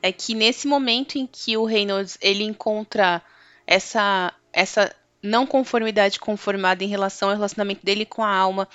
[0.00, 3.20] é que nesse momento em que o Reynolds ele encontra
[3.66, 8.68] essa essa não conformidade conformada em relação ao relacionamento dele com a alma,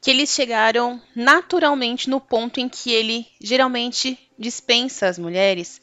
[0.00, 5.80] que eles chegaram naturalmente no ponto em que ele geralmente dispensa as mulheres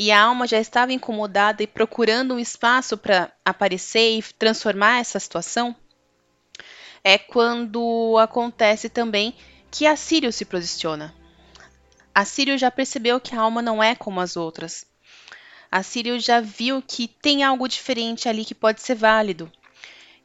[0.00, 5.18] e a alma já estava incomodada e procurando um espaço para aparecer e transformar essa
[5.18, 5.74] situação.
[7.02, 9.34] é quando acontece também
[9.70, 11.14] que a Sirius se posiciona.
[12.14, 14.86] A Sirius já percebeu que a alma não é como as outras.
[15.70, 19.50] A Sirius já viu que tem algo diferente ali que pode ser válido.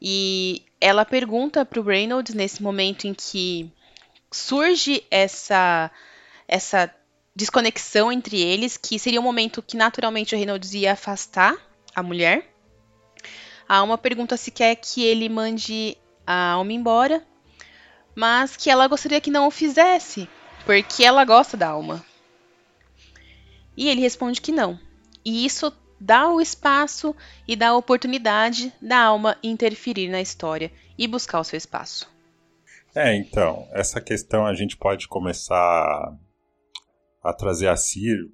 [0.02, 3.72] E ela pergunta para o Reynolds nesse momento em que
[4.32, 5.92] surge essa
[6.48, 6.94] essa
[7.36, 11.56] desconexão entre eles, que seria um momento que naturalmente o Reynolds ia afastar
[11.96, 12.54] a mulher.
[13.68, 17.26] A Alma pergunta se quer que ele mande a Alma embora,
[18.16, 20.30] mas que ela gostaria que não o fizesse,
[20.66, 22.06] porque ela gosta da Alma.
[23.76, 24.80] E ele responde que não.
[25.26, 27.16] E isso dá o espaço
[27.48, 32.12] e dá a oportunidade da Alma interferir na história e buscar o seu espaço.
[32.96, 36.14] É, então, essa questão a gente pode começar
[37.24, 38.32] a trazer a Ciro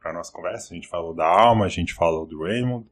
[0.00, 0.72] para a nossa conversa.
[0.72, 2.86] A gente falou da Alma, a gente falou do Raymond.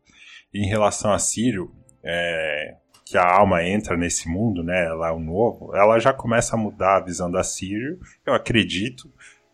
[0.52, 2.76] Em relação a Ciro, é,
[3.08, 4.86] que a alma entra nesse mundo, né?
[4.86, 5.74] Ela é o novo.
[5.74, 9.10] Ela já começa a mudar a visão da Ciro, eu acredito.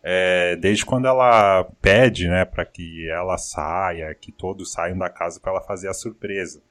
[0.07, 5.39] É, desde quando ela pede, né, para que ela saia, que todos saiam da casa
[5.39, 6.61] para ela fazer a surpresa.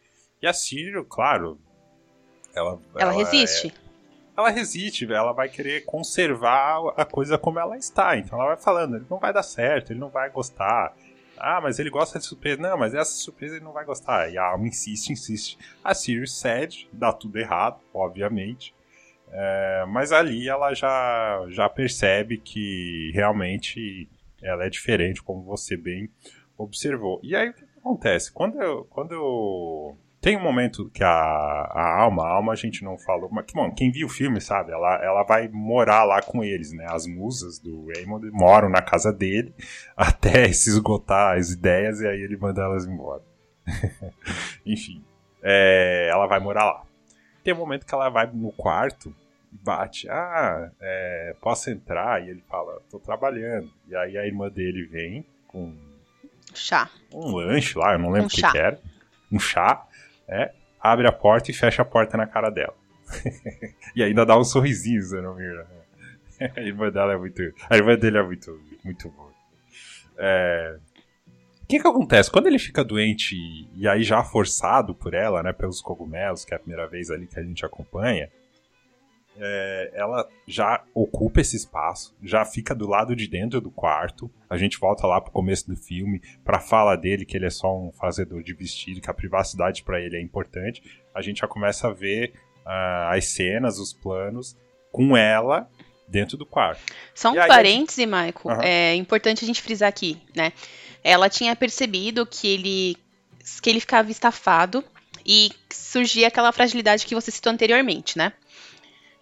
[0.41, 1.59] E a Ciro, claro,
[2.55, 3.75] ela, ela, ela resiste.
[3.77, 3.85] É,
[4.37, 8.17] ela resiste, ela vai querer conservar a coisa como ela está.
[8.17, 10.95] Então ela vai falando, ele não vai dar certo, ele não vai gostar.
[11.37, 12.63] Ah, mas ele gosta de surpresa.
[12.63, 14.31] Não, mas essa surpresa ele não vai gostar.
[14.33, 15.59] E a alma insiste, insiste.
[15.83, 18.73] A Sirius cede, dá tudo errado, obviamente.
[19.37, 24.09] É, mas ali ela já, já percebe que realmente
[24.41, 26.09] ela é diferente, como você bem
[26.57, 27.19] observou.
[27.21, 28.33] E aí o que acontece?
[28.33, 32.85] Quando eu, quando eu tem um momento que a, a alma, a alma a gente
[32.85, 36.45] não falou, mas bom, quem viu o filme sabe, ela, ela vai morar lá com
[36.45, 36.87] eles, né?
[36.89, 39.53] As musas do Raymond moram na casa dele
[39.97, 43.23] até se esgotar as ideias e aí ele manda elas embora.
[44.65, 45.05] Enfim,
[45.43, 46.83] é, ela vai morar lá.
[47.43, 49.13] Tem um momento que ela vai no quarto
[49.63, 52.23] bate, ah, é, posso entrar?
[52.23, 53.71] E ele fala, tô trabalhando.
[53.89, 55.75] E aí a irmã dele vem com
[56.55, 58.79] chá, um lanche lá, eu não lembro o um que, que era,
[59.31, 59.87] um chá
[60.29, 62.75] é, abre a porta e fecha a porta na cara dela.
[63.95, 65.67] e ainda dá um sorrisinho, você não mira.
[66.57, 67.43] A irmã dela é muito.
[67.71, 69.33] A irmã dele é muito, muito boa.
[70.19, 70.79] É...
[71.63, 72.31] O que que acontece?
[72.31, 73.37] Quando ele fica doente
[73.75, 77.27] e aí já forçado por ela, né, pelos cogumelos, que é a primeira vez ali
[77.27, 78.31] que a gente acompanha,
[79.37, 84.31] é, ela já ocupa esse espaço, já fica do lado de dentro do quarto.
[84.49, 87.77] A gente volta lá pro começo do filme para fala dele que ele é só
[87.77, 90.83] um fazedor de vestido, que a privacidade para ele é importante.
[91.15, 92.33] A gente já começa a ver
[92.65, 94.57] uh, as cenas, os planos
[94.93, 95.69] com ela
[96.07, 96.81] dentro do quarto.
[97.15, 98.11] Só um parêntese, gente...
[98.11, 98.63] Michael, uhum.
[98.63, 100.53] é importante a gente frisar aqui, né?
[101.03, 102.97] Ela tinha percebido que ele
[103.61, 104.83] que ele ficava estafado
[105.27, 108.33] e surgia aquela fragilidade que você citou anteriormente, né?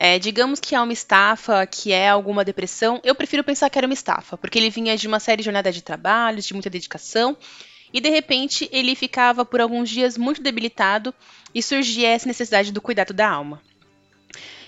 [0.04, 3.86] É, digamos que é uma estafa, que é alguma depressão, eu prefiro pensar que era
[3.86, 7.36] uma estafa, porque ele vinha de uma série de jornadas de trabalho, de muita dedicação,
[7.94, 11.14] e de repente ele ficava por alguns dias muito debilitado
[11.54, 13.62] e surgia essa necessidade do cuidado da alma.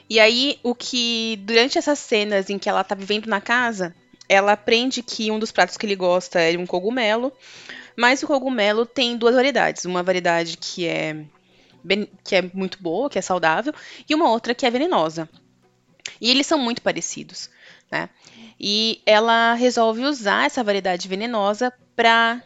[0.09, 3.93] E aí, o que, durante essas cenas em que ela tá vivendo na casa,
[4.29, 7.33] ela aprende que um dos pratos que ele gosta é um cogumelo,
[7.97, 9.85] mas o cogumelo tem duas variedades.
[9.85, 11.25] Uma variedade que é
[12.25, 13.75] que é muito boa, que é saudável,
[14.09, 15.29] e uma outra que é venenosa.
[16.21, 17.51] E eles são muito parecidos,
[17.91, 18.09] né?
[18.59, 22.43] E ela resolve usar essa variedade venenosa para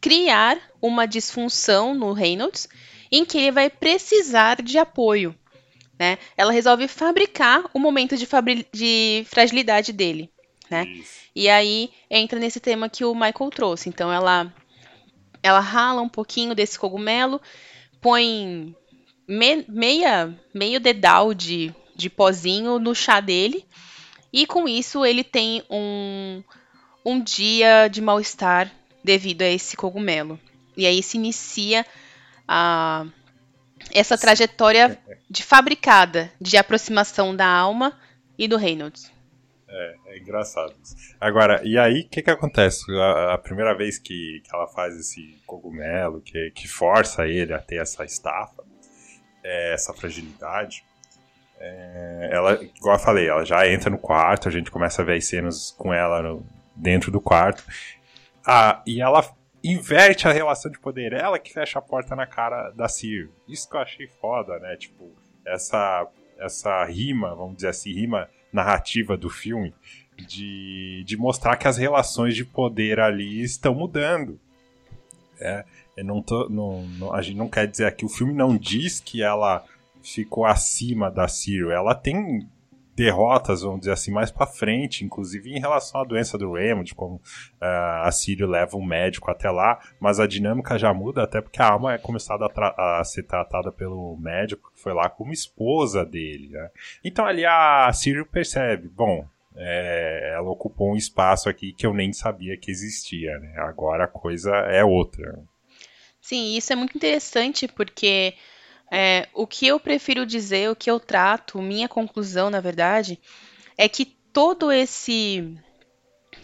[0.00, 2.68] criar uma disfunção no Reynolds
[3.10, 5.34] em que ele vai precisar de apoio.
[5.98, 6.18] Né?
[6.36, 8.26] Ela resolve fabricar o momento de,
[8.72, 10.30] de fragilidade dele.
[10.68, 10.86] Né?
[11.36, 13.88] E aí entra nesse tema que o Michael trouxe.
[13.88, 14.52] Então ela,
[15.42, 17.40] ela rala um pouquinho desse cogumelo,
[18.00, 18.74] põe
[19.26, 23.64] me, meia, meio dedal de, de pozinho no chá dele.
[24.32, 26.42] E com isso ele tem um,
[27.04, 28.70] um dia de mal-estar
[29.04, 30.38] devido a esse cogumelo.
[30.76, 31.84] E aí se inicia
[32.48, 33.06] a,
[33.92, 37.98] essa trajetória de fabricada de aproximação da alma
[38.38, 39.12] e do Reynolds.
[39.68, 40.74] É, é engraçado.
[41.18, 42.84] Agora, e aí o que que acontece?
[42.92, 47.58] A, a primeira vez que, que, ela faz esse cogumelo, que, que força ele a
[47.58, 48.62] ter essa estafa,
[49.42, 50.84] é, essa fragilidade,
[51.58, 55.16] é, ela, igual eu falei, ela já entra no quarto, a gente começa a ver
[55.16, 57.64] as cenas com ela no, dentro do quarto.
[58.44, 59.24] Ah, e ela
[59.62, 61.12] inverte a relação de poder.
[61.12, 63.30] Ela que fecha a porta na cara da Sir.
[63.46, 64.76] Isso que eu achei foda, né?
[64.76, 65.08] Tipo,
[65.46, 69.72] essa, essa rima, vamos dizer assim, rima narrativa do filme,
[70.16, 74.40] de, de mostrar que as relações de poder ali estão mudando.
[75.40, 75.64] É,
[75.96, 79.00] eu não tô, não, não, a gente não quer dizer aqui, o filme não diz
[79.00, 79.64] que ela
[80.02, 81.70] ficou acima da Ciro.
[81.70, 82.48] Ela tem
[82.94, 87.16] derrotas, vamos dizer assim, mais para frente, inclusive em relação à doença do Raymond, como
[87.16, 91.60] uh, a Círio leva um médico até lá, mas a dinâmica já muda, até porque
[91.62, 96.04] a alma é começada a, a, ser tratada pelo médico que foi lá como esposa
[96.04, 96.70] dele, né?
[97.02, 99.26] Então ali a Círio percebe, bom,
[99.56, 103.54] é, ela ocupou um espaço aqui que eu nem sabia que existia, né?
[103.56, 105.42] Agora a coisa é outra.
[106.22, 108.34] Sim, isso é muito interessante porque
[108.90, 113.18] é, o que eu prefiro dizer, o que eu trato, minha conclusão, na verdade,
[113.76, 115.58] é que todo esse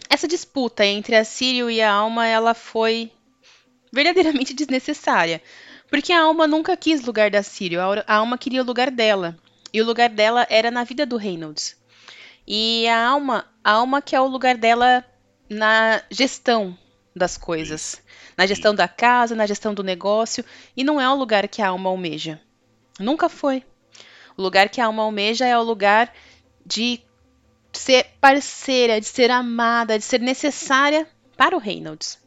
[0.09, 3.09] essa disputa entre a Sírio e a Alma, ela foi
[3.91, 5.41] verdadeiramente desnecessária.
[5.89, 9.37] Porque a Alma nunca quis lugar da Sírio, a Alma queria o lugar dela.
[9.71, 11.77] E o lugar dela era na vida do Reynolds.
[12.45, 15.05] E a Alma, a Alma quer o lugar dela
[15.49, 16.77] na gestão
[17.15, 18.01] das coisas
[18.37, 20.43] na gestão da casa, na gestão do negócio,
[20.75, 22.39] e não é o lugar que a alma almeja.
[22.99, 23.63] Nunca foi.
[24.37, 26.13] O lugar que a alma almeja é o lugar
[26.65, 27.01] de
[27.73, 32.21] ser parceira, de ser amada, de ser necessária para o Reynolds.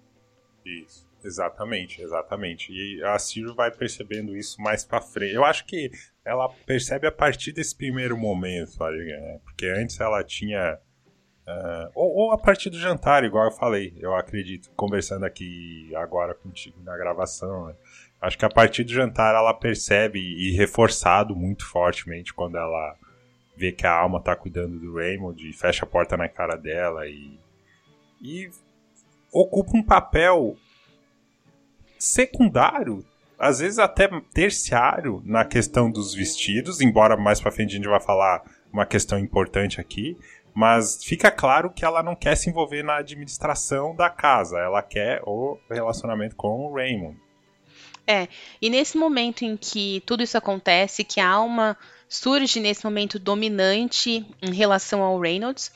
[0.65, 2.73] Isso, exatamente, exatamente.
[2.73, 5.35] E a Ciro vai percebendo isso mais para frente.
[5.35, 5.91] Eu acho que
[6.25, 9.41] ela percebe a partir desse primeiro momento, né?
[9.45, 10.79] porque antes ela tinha
[11.47, 16.35] Uh, ou, ou, a partir do jantar, igual eu falei, eu acredito, conversando aqui agora
[16.35, 17.67] contigo na gravação.
[17.67, 17.75] Né?
[18.21, 22.97] Acho que a partir do jantar ela percebe, e reforçado muito fortemente, quando ela
[23.57, 27.07] vê que a alma tá cuidando do Raymond e fecha a porta na cara dela
[27.07, 27.39] e,
[28.21, 28.49] e
[29.33, 30.57] ocupa um papel
[31.99, 33.05] secundário,
[33.39, 38.01] às vezes até terciário na questão dos vestidos, embora mais pra frente a gente vai
[38.01, 40.17] falar uma questão importante aqui,
[40.55, 45.21] mas fica claro que ela não quer se envolver na administração da casa, ela quer
[45.25, 47.17] o relacionamento com o Raymond.
[48.07, 48.29] É,
[48.61, 51.77] e nesse momento em que tudo isso acontece, que a alma
[52.09, 55.73] surge nesse momento dominante em relação ao Reynolds,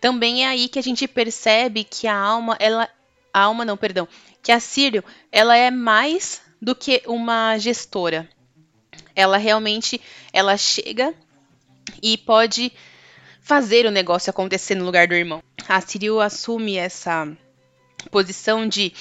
[0.00, 2.88] também é aí que a gente percebe que a alma, ela,
[3.32, 4.06] a alma não, perdão,
[4.42, 8.28] que a Sírio, ela é mais do que uma gestora.
[9.14, 10.00] Ela realmente,
[10.32, 11.14] ela chega
[12.02, 12.72] e pode
[13.42, 15.42] fazer o negócio acontecer no lugar do irmão.
[15.68, 17.28] A Cyril assume essa
[18.10, 18.92] posição de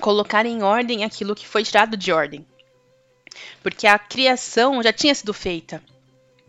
[0.00, 2.46] colocar em ordem aquilo que foi tirado de ordem.
[3.62, 5.82] Porque a criação já tinha sido feita.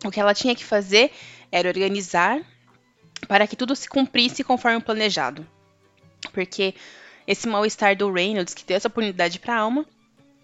[0.06, 1.12] O que ela tinha que fazer
[1.52, 2.42] era organizar
[3.28, 5.46] para que tudo se cumprisse conforme o planejado.
[6.32, 6.74] Porque
[7.28, 9.86] esse mal-estar do Reynolds, que deu essa oportunidade para a alma,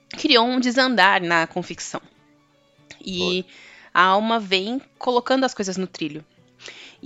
[0.10, 2.02] criou um desandar na convicção.
[3.00, 3.46] E
[3.94, 6.26] a alma vem colocando as coisas no trilho.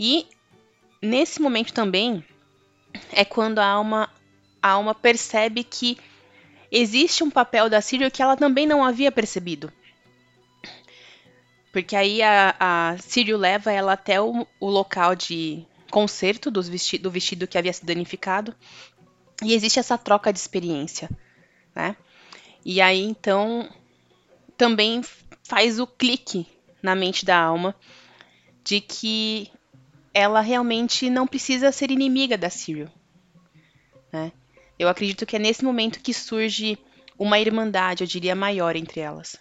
[0.02, 0.26] E
[1.02, 2.24] nesse momento também
[3.12, 4.10] é quando a alma,
[4.62, 5.97] a alma percebe que
[6.72, 9.70] existe um papel da Sírio que ela também não havia percebido.
[11.74, 16.97] Porque aí a, a Sírio leva ela até o, o local de conserto dos vesti
[16.97, 18.56] do vestido que havia sido danificado.
[19.43, 21.10] E existe essa troca de experiência,
[21.76, 21.97] né?
[22.64, 23.70] E aí então
[24.56, 25.02] também
[25.43, 26.47] faz o clique
[26.82, 27.76] na mente da alma
[28.64, 29.52] de que
[30.20, 32.89] ela realmente não precisa ser inimiga da Cyril.
[34.11, 34.32] Né?
[34.78, 36.78] Eu acredito que é nesse momento que surge
[37.17, 39.38] uma irmandade, eu diria, maior entre elas.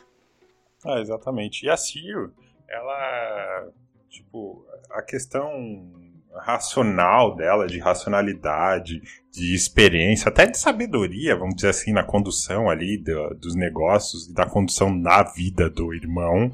[0.85, 1.65] Ah, exatamente.
[1.65, 2.33] E a Cyril,
[2.69, 3.69] ela,
[4.09, 5.93] tipo, a questão
[6.35, 9.01] racional dela, de racionalidade,
[9.33, 14.35] de experiência, até de sabedoria, vamos dizer assim, na condução ali do, dos negócios e
[14.35, 16.53] da condução da vida do irmão,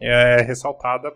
[0.00, 1.12] é ressaltada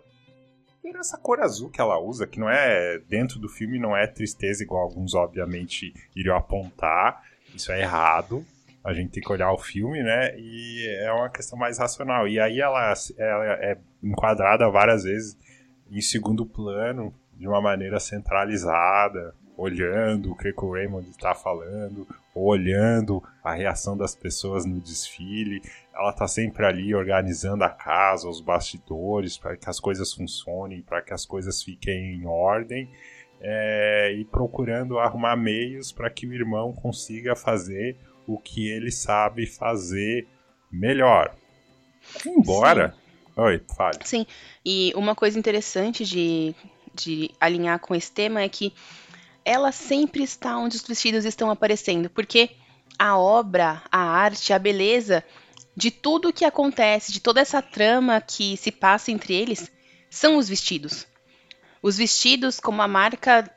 [0.91, 4.05] por essa cor azul que ela usa, que não é dentro do filme, não é
[4.05, 7.23] tristeza igual alguns obviamente iriam apontar.
[7.53, 8.45] Isso é errado.
[8.83, 10.37] A gente tem que olhar o filme, né?
[10.37, 12.27] E é uma questão mais racional.
[12.27, 15.35] E aí ela, ela é enquadrada várias vezes
[15.89, 22.45] em segundo plano, de uma maneira centralizada, olhando o que o Raymond está falando, ou
[22.45, 25.61] olhando a reação das pessoas no desfile.
[25.93, 31.01] Ela está sempre ali organizando a casa, os bastidores, para que as coisas funcionem, para
[31.01, 32.89] que as coisas fiquem em ordem.
[33.41, 39.45] É, e procurando arrumar meios para que o irmão consiga fazer o que ele sabe
[39.45, 40.27] fazer
[40.71, 41.35] melhor.
[42.25, 42.91] Embora.
[42.91, 43.05] Sim.
[43.37, 43.99] Oi, fale.
[44.03, 44.25] Sim,
[44.65, 46.55] e uma coisa interessante de,
[46.93, 48.73] de alinhar com esse tema é que
[49.45, 52.49] ela sempre está onde os vestidos estão aparecendo, porque
[52.97, 55.23] a obra, a arte, a beleza
[55.77, 59.71] de tudo o que acontece, de toda essa trama que se passa entre eles,
[60.09, 61.05] são os vestidos.
[61.81, 63.49] Os vestidos como a marca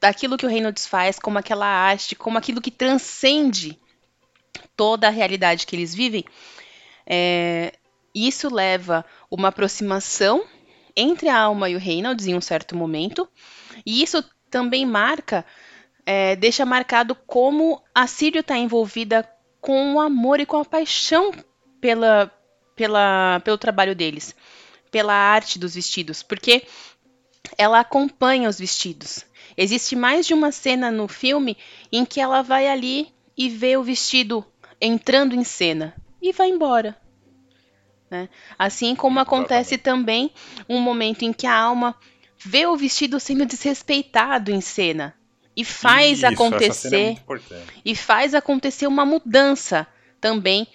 [0.00, 3.78] daquilo que o Reynolds faz, como aquela arte, como aquilo que transcende
[4.76, 6.24] toda a realidade que eles vivem.
[7.06, 7.72] É,
[8.14, 10.44] Isso leva uma aproximação
[10.96, 13.28] entre a alma e o Reynolds em um certo momento,
[13.84, 14.24] e isso
[14.56, 15.44] também marca,
[16.06, 19.28] é, deixa marcado como a Sírio está envolvida
[19.60, 21.30] com o amor e com a paixão
[21.78, 22.32] pela,
[22.74, 24.34] pela, pelo trabalho deles,
[24.90, 26.66] pela arte dos vestidos, porque
[27.58, 29.26] ela acompanha os vestidos.
[29.58, 31.54] Existe mais de uma cena no filme
[31.92, 34.42] em que ela vai ali e vê o vestido
[34.80, 36.96] entrando em cena e vai embora.
[38.10, 38.30] Né?
[38.58, 40.32] Assim como acontece também
[40.66, 41.94] um momento em que a alma
[42.38, 45.14] vê o vestido sendo desrespeitado em cena
[45.56, 49.86] e faz Isso, é acontecer é e faz acontecer uma mudança
[50.20, 50.66] também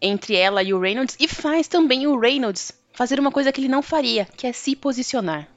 [0.00, 3.68] entre ela e o Reynolds e faz também o Reynolds fazer uma coisa que ele
[3.68, 5.48] não faria, que é se posicionar.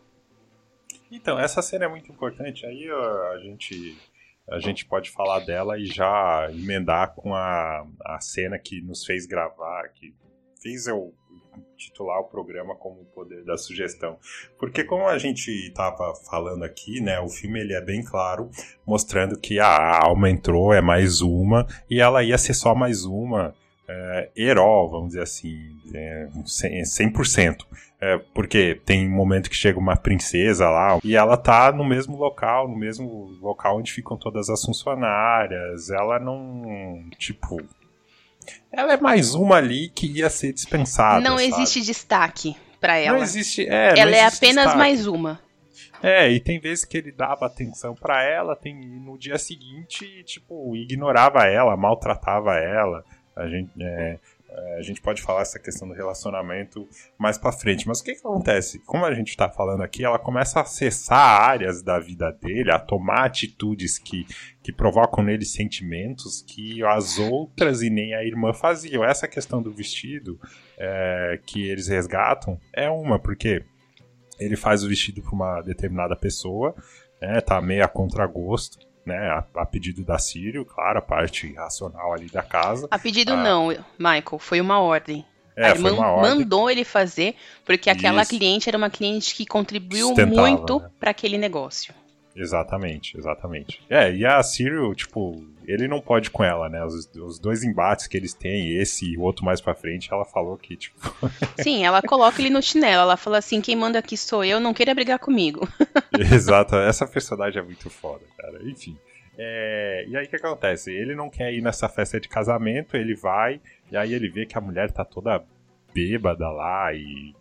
[1.11, 2.65] Então, essa cena é muito importante.
[2.65, 3.97] Aí a gente
[4.49, 9.25] a gente pode falar dela e já emendar com a, a cena que nos fez
[9.25, 10.13] gravar, que
[10.61, 11.13] fez eu
[11.77, 14.17] titular o programa como o poder da sugestão.
[14.57, 18.49] Porque como a gente estava falando aqui, né, o filme ele é bem claro,
[18.85, 23.53] mostrando que a alma entrou, é mais uma, e ela ia ser só mais uma
[23.87, 24.29] é,
[24.89, 25.57] vamos dizer assim,
[25.93, 27.65] é, 100%.
[27.99, 32.17] É, porque tem um momento que chega uma princesa lá e ela tá no mesmo
[32.17, 35.89] local, no mesmo local onde ficam todas as funcionárias.
[35.89, 37.61] Ela não, tipo,
[38.71, 41.21] ela é mais uma ali que ia ser dispensada.
[41.21, 41.47] Não sabe?
[41.47, 43.17] existe destaque para ela.
[43.17, 43.67] Não existe.
[43.67, 44.77] É, ela não é existe apenas destaque.
[44.77, 45.39] mais uma.
[46.01, 50.75] É, e tem vezes que ele dava atenção para ela, tem no dia seguinte, tipo,
[50.75, 53.05] ignorava ela, maltratava ela.
[53.33, 54.19] A gente, é,
[54.77, 56.87] a gente pode falar essa questão do relacionamento
[57.17, 57.87] mais para frente.
[57.87, 58.79] Mas o que, que acontece?
[58.79, 62.79] Como a gente está falando aqui, ela começa a acessar áreas da vida dele, a
[62.79, 64.25] tomar atitudes que,
[64.61, 69.03] que provocam nele sentimentos que as outras e nem a irmã faziam.
[69.03, 70.39] Essa questão do vestido
[70.77, 73.63] é, que eles resgatam é uma, porque
[74.39, 76.75] ele faz o vestido para uma determinada pessoa,
[77.21, 82.13] né, tá meio a contragosto né, a, a, pedido da Sírio, claro, a parte racional
[82.13, 82.87] ali da casa.
[82.89, 85.25] A pedido ah, não, Michael, foi uma ordem.
[85.55, 88.31] É, a irmã mandou ele fazer, porque aquela Isso.
[88.31, 90.89] cliente era uma cliente que contribuiu muito né?
[90.99, 91.93] para aquele negócio.
[92.35, 93.81] Exatamente, exatamente.
[93.89, 96.83] É, e a Cyril, tipo, ele não pode com ela, né?
[96.83, 100.25] Os, os dois embates que eles têm, esse e o outro mais pra frente, ela
[100.25, 100.97] falou que, tipo.
[101.61, 103.03] Sim, ela coloca ele no chinelo.
[103.03, 105.67] Ela fala assim: quem manda aqui sou eu, não queira brigar comigo.
[106.33, 108.59] Exato, essa personagem é muito foda, cara.
[108.63, 108.97] Enfim.
[109.37, 110.91] É, e aí o que acontece?
[110.91, 113.59] Ele não quer ir nessa festa de casamento, ele vai,
[113.91, 115.43] e aí ele vê que a mulher tá toda
[115.93, 117.33] bêbada lá e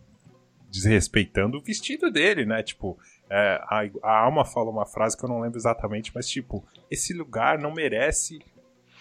[0.71, 2.63] desrespeitando o vestido dele, né?
[2.63, 2.97] Tipo,
[3.29, 7.13] é, a, a Alma fala uma frase que eu não lembro exatamente, mas tipo, esse
[7.13, 8.39] lugar não merece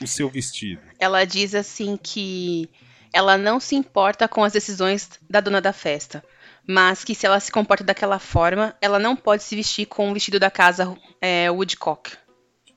[0.01, 0.83] o seu vestido.
[0.99, 2.68] Ela diz assim que
[3.12, 6.25] ela não se importa com as decisões da dona da festa,
[6.66, 10.14] mas que se ela se comporta daquela forma, ela não pode se vestir com o
[10.14, 12.16] vestido da casa é, Woodcock.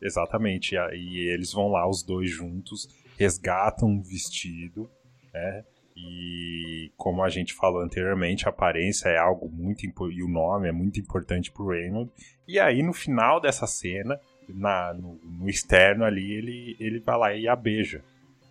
[0.02, 2.88] Exatamente, e eles vão lá os dois juntos,
[3.18, 4.90] resgatam um vestido,
[5.34, 5.64] né?
[5.96, 10.72] E como a gente falou anteriormente, a aparência é algo muito e o nome é
[10.72, 12.12] muito importante pro Raymond.
[12.48, 14.20] E aí no final dessa cena,
[14.50, 18.04] na, no, no, externo ali, ele, ele vai lá e a beija.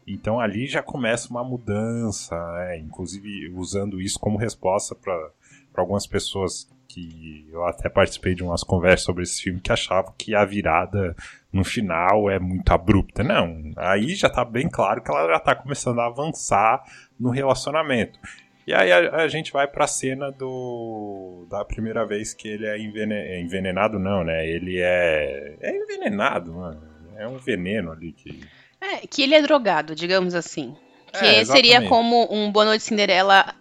[0.06, 2.78] Então ali já começa uma mudança, né?
[2.78, 5.30] inclusive usando isso como resposta para
[5.76, 10.34] algumas pessoas que eu até participei de umas conversas sobre esse filme que achavam que
[10.34, 11.16] a virada
[11.52, 13.24] no final é muito abrupta.
[13.24, 16.84] Não, aí já tá bem claro que ela já tá começando a avançar
[17.18, 18.18] no relacionamento.
[18.66, 22.78] E aí a, a gente vai pra cena do da primeira vez que ele é,
[22.78, 24.48] envenen, é envenenado, não, né?
[24.48, 26.80] Ele é é envenenado, mano.
[27.16, 28.40] É um veneno ali que
[28.80, 30.74] É, que ele é drogado, digamos assim.
[31.12, 33.54] Que é, seria como um Boa Noite Cinderela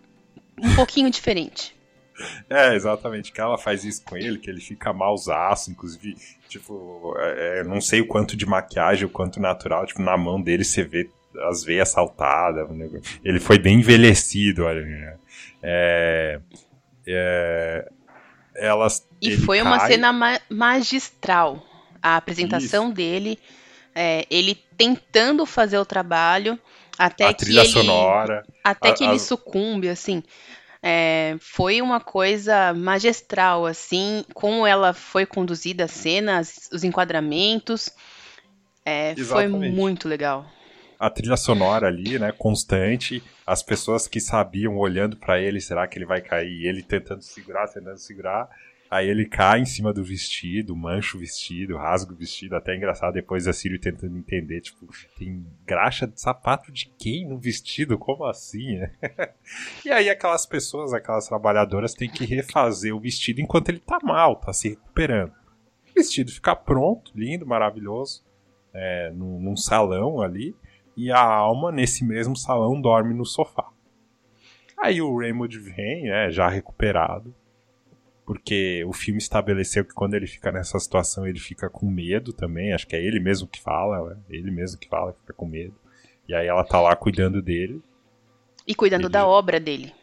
[0.58, 1.76] um pouquinho diferente.
[2.50, 6.16] É, exatamente, que ela faz isso com ele, que ele fica malzaço, inclusive,
[6.48, 10.42] tipo, é, é, não sei o quanto de maquiagem, o quanto natural, tipo, na mão
[10.42, 11.10] dele você vê
[11.50, 12.68] as veias saltadas,
[13.24, 15.18] ele foi bem envelhecido, olha, né?
[15.64, 16.40] é,
[17.08, 17.90] é,
[18.56, 19.08] elas...
[19.20, 19.68] E foi cai...
[19.68, 21.66] uma cena ma magistral,
[22.02, 22.94] a apresentação isso.
[22.94, 23.40] dele,
[23.96, 26.60] é, ele tentando fazer o trabalho,
[27.00, 27.66] até a que ele...
[27.66, 28.46] sonora.
[28.64, 30.22] Até a, que ele sucumbe, assim...
[30.86, 37.90] É, foi uma coisa magistral, assim, como ela foi conduzida a cena, os enquadramentos.
[38.86, 40.46] É, foi muito legal.
[41.00, 45.98] A trilha sonora ali, né, constante, as pessoas que sabiam olhando para ele, será que
[45.98, 46.66] ele vai cair?
[46.66, 48.50] Ele tentando segurar, tentando segurar.
[48.94, 52.78] Aí ele cai em cima do vestido, mancha o vestido, rasga o vestido, até é
[52.78, 54.88] engraçado depois a Sírio tentando entender, tipo,
[55.18, 57.98] tem graxa de sapato de quem no vestido?
[57.98, 58.82] Como assim?
[59.84, 64.36] e aí aquelas pessoas, aquelas trabalhadoras têm que refazer o vestido enquanto ele tá mal,
[64.36, 65.32] tá se recuperando.
[65.90, 68.24] O vestido fica pronto, lindo, maravilhoso,
[68.72, 70.56] é, num, num salão ali,
[70.96, 73.72] e a alma nesse mesmo salão dorme no sofá.
[74.78, 77.34] Aí o Raymond vem, né, já recuperado,
[78.26, 82.74] porque o filme estabeleceu que quando ele fica nessa situação ele fica com medo também,
[82.74, 84.22] acho que é ele mesmo que fala, né?
[84.30, 85.76] ele mesmo que fala que fica com medo.
[86.28, 87.82] E aí ela tá lá cuidando dele.
[88.66, 89.10] E cuidando ele...
[89.10, 89.94] da obra dele.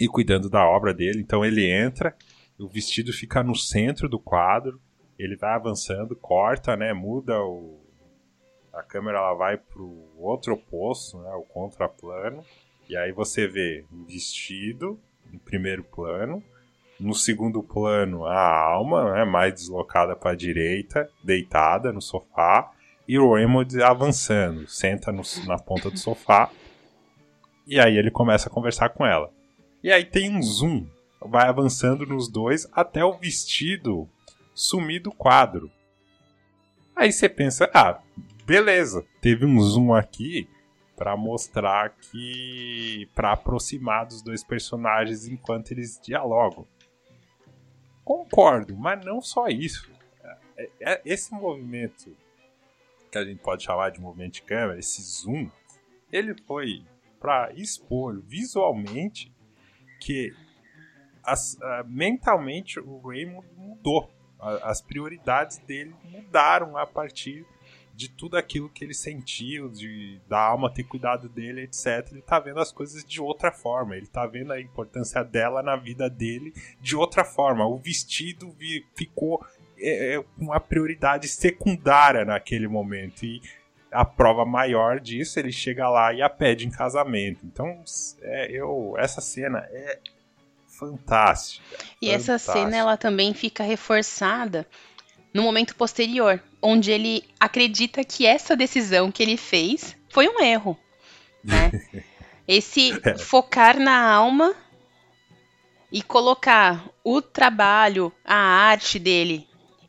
[0.00, 2.16] E cuidando da obra dele, então ele entra,
[2.58, 4.80] o vestido fica no centro do quadro,
[5.18, 7.84] ele vai avançando, corta, né, muda o
[8.72, 12.44] a câmera ela vai pro outro oposto, né, o contraplano,
[12.88, 15.00] e aí você vê o vestido
[15.32, 16.42] em primeiro plano,
[16.98, 22.72] no segundo plano, a alma, né, mais deslocada para a direita, deitada no sofá,
[23.06, 26.50] e o Raymond avançando, senta no, na ponta do sofá,
[27.66, 29.30] e aí ele começa a conversar com ela.
[29.82, 30.86] E aí tem um zoom,
[31.20, 34.08] vai avançando nos dois até o vestido
[34.54, 35.70] sumir do quadro.
[36.96, 38.00] Aí você pensa, ah,
[38.44, 40.48] beleza, teve um zoom aqui
[40.96, 46.66] para mostrar que para aproximar dos dois personagens enquanto eles dialogam.
[48.08, 49.92] Concordo, mas não só isso.
[50.56, 52.16] É, é, esse movimento,
[53.12, 55.50] que a gente pode chamar de movimento de câmera, esse zoom,
[56.10, 56.86] ele foi
[57.20, 59.30] para expor visualmente
[60.00, 60.34] que
[61.22, 64.10] as, mentalmente o Raymond mudou.
[64.40, 67.44] As prioridades dele mudaram a partir
[67.98, 72.06] de tudo aquilo que ele sentiu, de da alma ter cuidado dele, etc.
[72.12, 73.96] Ele tá vendo as coisas de outra forma.
[73.96, 77.66] Ele tá vendo a importância dela na vida dele de outra forma.
[77.66, 78.54] O vestido
[78.94, 79.44] ficou
[79.76, 83.24] é, é, uma prioridade secundária naquele momento.
[83.24, 83.42] E
[83.90, 87.40] a prova maior disso, ele chega lá e a pede em casamento.
[87.44, 87.82] Então,
[88.22, 89.98] é, eu, essa cena é
[90.68, 91.64] fantástica.
[92.00, 92.14] E fantástica.
[92.14, 94.64] essa cena ela também fica reforçada
[95.34, 100.78] no momento posterior, onde ele acredita que essa decisão que ele fez foi um erro.
[101.42, 101.70] Né?
[102.46, 103.18] Esse é.
[103.18, 104.54] focar na alma
[105.92, 109.46] e colocar o trabalho, a arte dele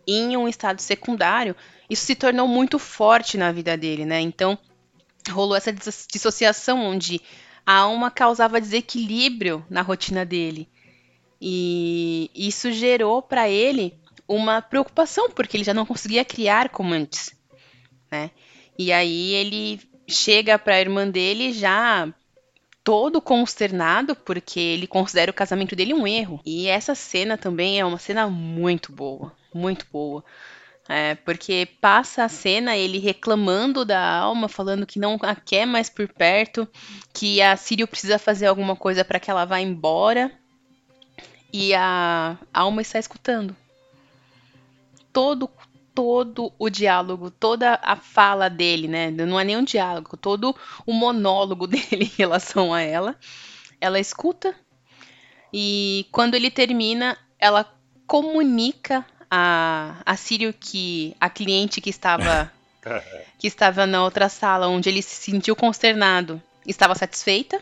[0.07, 1.55] em um estado secundário,
[1.89, 4.20] isso se tornou muito forte na vida dele, né?
[4.20, 4.57] Então,
[5.30, 7.22] rolou essa dissociação onde
[7.65, 10.67] a alma causava desequilíbrio na rotina dele.
[11.41, 13.93] E isso gerou para ele
[14.30, 17.36] uma preocupação, porque ele já não conseguia criar como antes,
[18.11, 18.30] né?
[18.77, 22.07] E aí ele chega para a irmã dele já
[22.84, 26.39] todo consternado, porque ele considera o casamento dele um erro.
[26.45, 30.23] E essa cena também é uma cena muito boa, muito boa.
[30.88, 35.88] É, porque passa a cena ele reclamando da alma, falando que não a quer mais
[35.88, 36.67] por perto,
[37.13, 40.32] que a Sírio precisa fazer alguma coisa para que ela vá embora.
[41.51, 43.55] E a alma está escutando
[45.12, 45.49] todo
[45.93, 49.12] todo o diálogo, toda a fala dele, né?
[49.12, 50.55] Não é nem um diálogo, todo
[50.86, 53.18] o monólogo dele em relação a ela.
[53.82, 54.55] Ela escuta
[55.53, 57.70] e quando ele termina, ela
[58.05, 62.51] comunica a, a Sírio que a cliente que estava
[63.38, 67.62] que estava na outra sala onde ele se sentiu consternado estava satisfeita.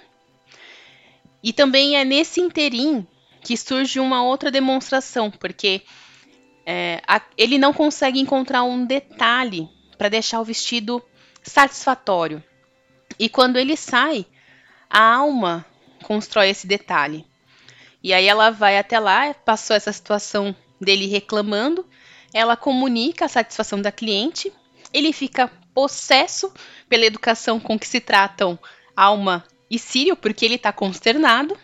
[1.42, 3.06] E também é nesse interim
[3.42, 5.82] que surge uma outra demonstração, porque
[6.70, 11.02] é, a, ele não consegue encontrar um detalhe para deixar o vestido
[11.42, 12.44] satisfatório.
[13.18, 14.26] E quando ele sai,
[14.90, 15.66] a alma
[16.04, 17.26] constrói esse detalhe.
[18.04, 21.88] E aí ela vai até lá, passou essa situação dele reclamando,
[22.34, 24.52] ela comunica a satisfação da cliente,
[24.94, 26.54] ele fica possesso
[26.90, 28.60] pela educação com que se tratam
[28.94, 31.58] alma e Sírio, porque ele está consternado.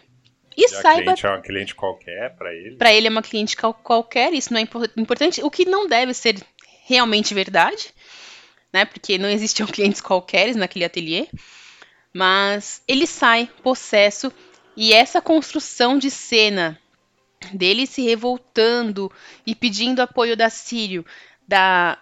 [0.58, 1.04] E, e saiba.
[1.04, 2.76] Cliente é uma cliente qualquer para ele.
[2.76, 5.44] Para ele é uma cliente qualquer, isso não é importante.
[5.44, 6.36] O que não deve ser
[6.86, 7.94] realmente verdade,
[8.72, 8.86] né?
[8.86, 11.28] Porque não existiam clientes qualquer naquele ateliê.
[12.14, 14.32] Mas ele sai possesso
[14.76, 16.80] e essa construção de cena
[17.54, 19.12] dele se revoltando
[19.46, 21.06] e pedindo apoio da Sírio,
[21.48, 21.98] da,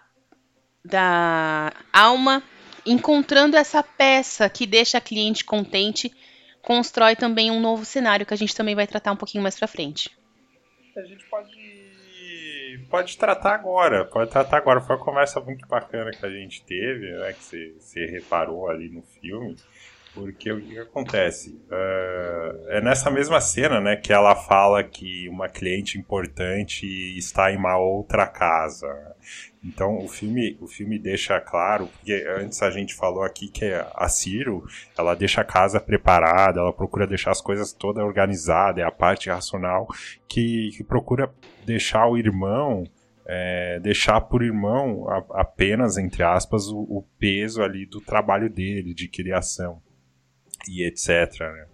[0.84, 2.44] da alma,
[2.86, 6.12] encontrando essa peça que deixa a cliente contente
[6.62, 9.68] constrói também um novo cenário que a gente também vai tratar um pouquinho mais pra
[9.68, 10.10] frente.
[10.96, 11.82] A gente pode
[12.90, 14.82] pode tratar agora, pode tratar agora.
[14.82, 19.02] Foi uma conversa muito bacana que a gente teve, né, que você reparou ali no
[19.02, 19.56] filme.
[20.14, 21.52] Porque o que acontece?
[21.70, 26.86] Uh, é nessa mesma cena, né, que ela fala que uma cliente importante
[27.18, 28.88] está em uma outra casa.
[29.64, 34.10] Então o filme, o filme deixa claro, porque antes a gente falou aqui que a
[34.10, 34.66] Ciro,
[34.98, 39.30] ela deixa a casa preparada, ela procura deixar as coisas toda organizada, é a parte
[39.30, 39.88] racional
[40.28, 41.34] que, que procura
[41.66, 42.84] deixar o irmão
[43.26, 48.94] é, deixar por irmão a, apenas, entre aspas, o, o, peso ali do trabalho dele,
[48.94, 49.82] de criação
[50.68, 51.40] e etc.
[51.40, 51.66] Né?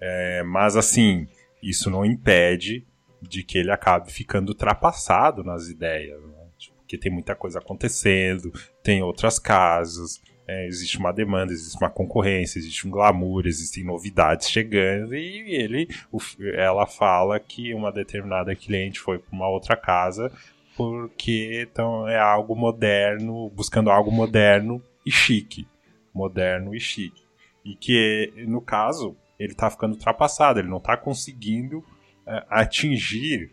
[0.00, 1.26] É, mas assim,
[1.62, 2.86] isso não impede
[3.20, 6.46] de que ele acabe ficando ultrapassado nas ideias, né?
[6.58, 11.88] Tipo, porque tem muita coisa acontecendo, tem outras casas, é, existe uma demanda, existe uma
[11.88, 16.18] concorrência, existe um glamour, existem novidades chegando e ele, o,
[16.54, 20.32] ela fala que uma determinada cliente foi para uma outra casa
[20.76, 25.66] porque então é algo moderno, buscando algo moderno e chique,
[26.14, 27.22] moderno e chique.
[27.64, 33.52] E que, no caso, ele está ficando ultrapassado, ele não está conseguindo uh, atingir,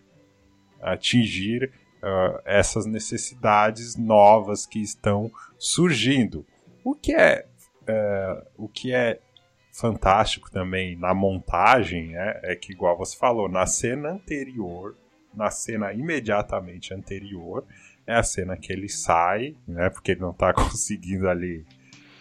[0.81, 6.45] atingir uh, essas necessidades novas que estão surgindo.
[6.83, 7.45] O que é,
[7.81, 9.19] uh, o que é
[9.71, 14.95] fantástico também na montagem é, é que, igual você falou, na cena anterior,
[15.33, 17.65] na cena imediatamente anterior,
[18.05, 19.89] é a cena que ele sai, né?
[19.89, 21.65] Porque ele não está conseguindo ali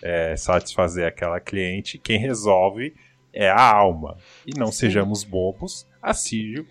[0.02, 2.94] é, satisfazer aquela cliente, quem resolve
[3.32, 4.16] é a alma.
[4.46, 4.78] E não Sim.
[4.78, 6.66] sejamos bobos, a Sírio,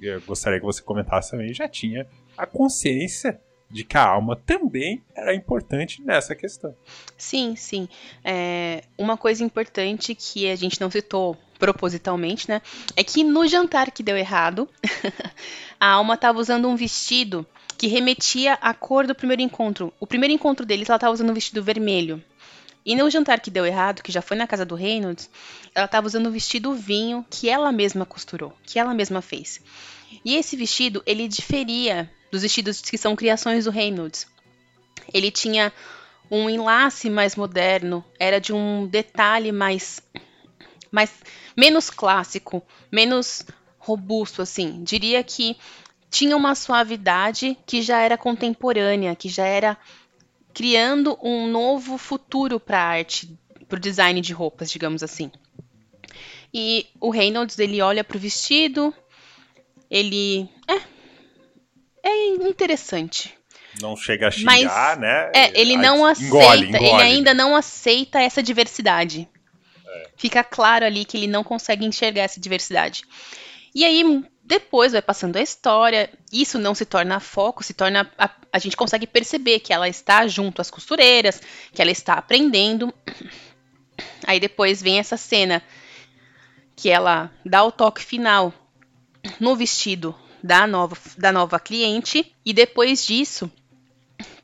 [0.00, 2.06] eu gostaria que você comentasse também, já tinha
[2.36, 6.74] a consciência de que a alma também era importante nessa questão.
[7.16, 7.88] Sim, sim.
[8.24, 12.62] É, uma coisa importante que a gente não citou propositalmente, né?
[12.96, 14.68] É que no jantar que deu errado,
[15.78, 19.92] a alma estava usando um vestido que remetia à cor do primeiro encontro.
[20.00, 22.22] O primeiro encontro deles, ela estava usando um vestido vermelho.
[22.88, 25.28] E no jantar que deu errado, que já foi na casa do Reynolds,
[25.74, 29.60] ela estava usando um vestido vinho que ela mesma costurou, que ela mesma fez.
[30.24, 34.26] E esse vestido, ele diferia dos vestidos que são criações do Reynolds.
[35.12, 35.70] Ele tinha
[36.30, 40.00] um enlace mais moderno, era de um detalhe mais,
[40.90, 41.12] mais
[41.54, 43.44] menos clássico, menos
[43.78, 44.82] robusto assim.
[44.82, 45.58] Diria que
[46.08, 49.76] tinha uma suavidade que já era contemporânea, que já era
[50.58, 53.32] criando um novo futuro para a arte,
[53.68, 55.30] para o design de roupas, digamos assim.
[56.52, 58.92] E o Reynolds ele olha para o vestido,
[59.88, 60.98] ele é
[62.02, 63.32] é interessante.
[63.80, 65.30] Não chega a xingar, Mas, né?
[65.32, 66.86] É, ele não aceita, engole, engole.
[66.86, 69.28] ele ainda não aceita essa diversidade.
[69.86, 70.08] É.
[70.16, 73.04] Fica claro ali que ele não consegue enxergar essa diversidade.
[73.78, 78.10] E aí depois vai passando a história, isso não se torna foco, se torna.
[78.18, 81.40] A, a gente consegue perceber que ela está junto às costureiras,
[81.72, 82.92] que ela está aprendendo.
[84.26, 85.62] Aí depois vem essa cena
[86.74, 88.52] que ela dá o toque final
[89.38, 90.12] no vestido
[90.42, 93.48] da nova, da nova cliente, e depois disso,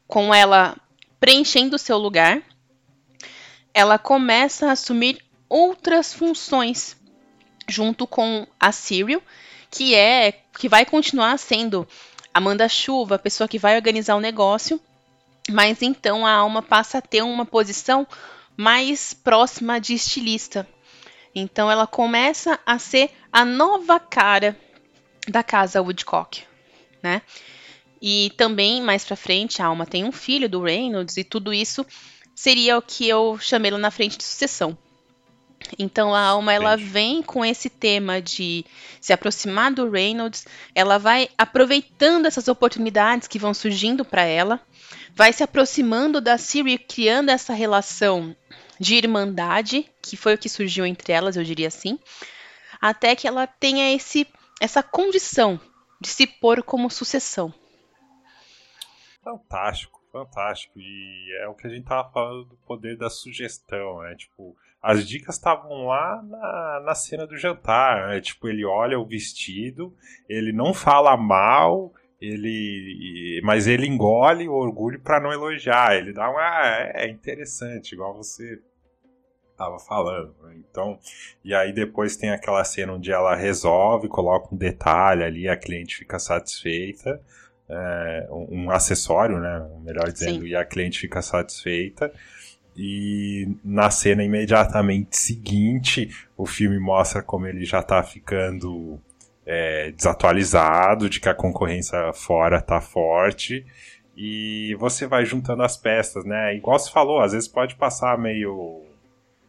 [0.07, 0.77] com ela
[1.19, 2.41] preenchendo o seu lugar,
[3.75, 5.19] ela começa a assumir
[5.49, 6.97] outras funções
[7.69, 9.23] junto com a Cyril
[9.75, 11.87] que é que vai continuar sendo
[12.33, 14.81] a manda-chuva, a pessoa que vai organizar o negócio,
[15.51, 18.07] mas então a alma passa a ter uma posição
[18.57, 20.67] mais próxima de estilista.
[21.35, 24.57] Então ela começa a ser a nova cara
[25.27, 26.45] da casa Woodcock,
[27.03, 27.21] né?
[28.01, 31.85] E também mais para frente a alma tem um filho do Reynolds e tudo isso
[32.33, 34.79] seria o que eu chamei lá na frente de sucessão.
[35.79, 38.65] Então a alma ela vem com esse tema de
[39.01, 44.61] se aproximar do Reynolds, ela vai aproveitando essas oportunidades que vão surgindo para ela,
[45.15, 48.35] vai se aproximando da Siri, criando essa relação
[48.79, 51.99] de irmandade, que foi o que surgiu entre elas, eu diria assim,
[52.81, 54.27] até que ela tenha esse
[54.61, 55.61] essa condição
[56.01, 57.53] de se pôr como sucessão.
[59.23, 60.79] Fantástico, fantástico.
[60.79, 64.15] E é o que a gente tava falando do poder da sugestão, né?
[64.15, 68.09] Tipo, as dicas estavam lá na, na cena do jantar.
[68.09, 68.21] Né?
[68.21, 69.97] Tipo, ele olha o vestido,
[70.29, 75.97] ele não fala mal, ele mas ele engole o orgulho para não elogiar.
[75.97, 76.67] Ele dá uma.
[76.67, 78.61] É, é interessante, igual você
[79.51, 80.35] estava falando.
[80.43, 80.57] Né?
[80.59, 80.99] Então,
[81.43, 85.97] e aí depois tem aquela cena onde ela resolve, coloca um detalhe ali, a cliente
[85.97, 87.23] fica satisfeita.
[87.67, 89.67] É, um acessório, né?
[89.81, 90.49] Melhor dizendo, Sim.
[90.49, 92.13] e a cliente fica satisfeita.
[92.77, 98.99] E na cena imediatamente seguinte, o filme mostra como ele já tá ficando
[99.47, 103.65] é, desatualizado, de que a concorrência fora tá forte.
[104.17, 106.57] E você vai juntando as peças, né?
[106.57, 108.83] Igual você falou, às vezes pode passar meio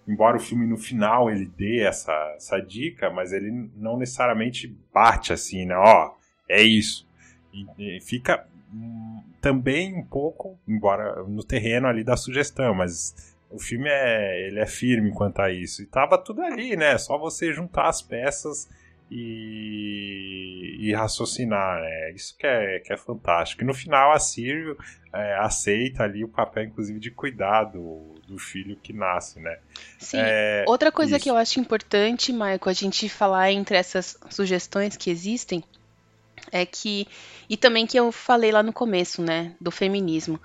[0.07, 5.33] embora o filme no final ele dê essa, essa dica, mas ele não necessariamente bate
[5.33, 5.75] assim, né?
[5.75, 6.11] Ó,
[6.47, 7.07] é isso.
[7.51, 8.45] E, e fica
[9.45, 14.65] também um pouco, embora no terreno ali da sugestão, mas o filme é, ele é
[14.65, 15.83] firme quanto a isso.
[15.83, 16.97] E tava tudo ali, né?
[16.97, 18.67] Só você juntar as peças
[19.11, 22.11] e, e raciocinar, né?
[22.15, 23.61] Isso que é, que é fantástico.
[23.61, 24.75] E no final a Sírio
[25.13, 29.59] é, aceita ali o papel, inclusive, de cuidar do, do filho que nasce, né?
[29.99, 30.17] Sim.
[30.19, 31.23] É, Outra coisa isso.
[31.23, 35.63] que eu acho importante, Michael, a gente falar entre essas sugestões que existem
[36.51, 37.07] é que
[37.49, 40.39] e também que eu falei lá no começo, né, do feminismo.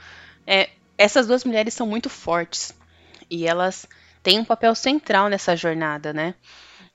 [0.46, 2.74] É, essas duas mulheres são muito fortes
[3.30, 3.86] e elas
[4.22, 6.34] têm um papel central nessa jornada, né?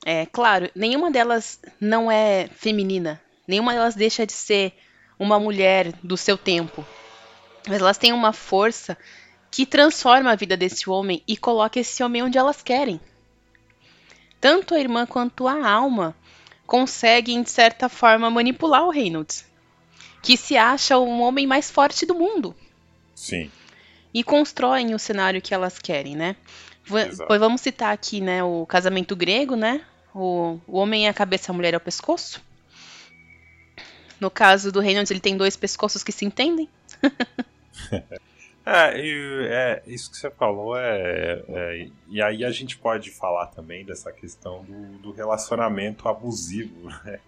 [0.04, 4.72] É, claro, nenhuma delas não é feminina, nenhuma delas deixa de ser
[5.18, 6.84] uma mulher do seu tempo,
[7.66, 8.96] mas elas têm uma força
[9.50, 13.00] que transforma a vida desse homem e coloca esse homem onde elas querem.
[14.40, 16.14] Tanto a irmã quanto a alma
[16.66, 19.46] conseguem, de certa forma, manipular o Reynolds,
[20.22, 22.54] que se acha o homem mais forte do mundo.
[23.14, 23.50] Sim.
[24.12, 26.36] E constroem o cenário que elas querem, né?
[26.88, 29.84] Pois vamos citar aqui, né, o casamento grego, né?
[30.14, 32.40] O, o homem é a cabeça, a mulher é o pescoço.
[34.20, 36.68] No caso do Reynolds, ele tem dois pescoços que se entendem.
[38.68, 43.46] É, e, é, isso que você falou é, é, E aí a gente pode falar
[43.46, 47.20] também dessa questão do, do relacionamento abusivo, né?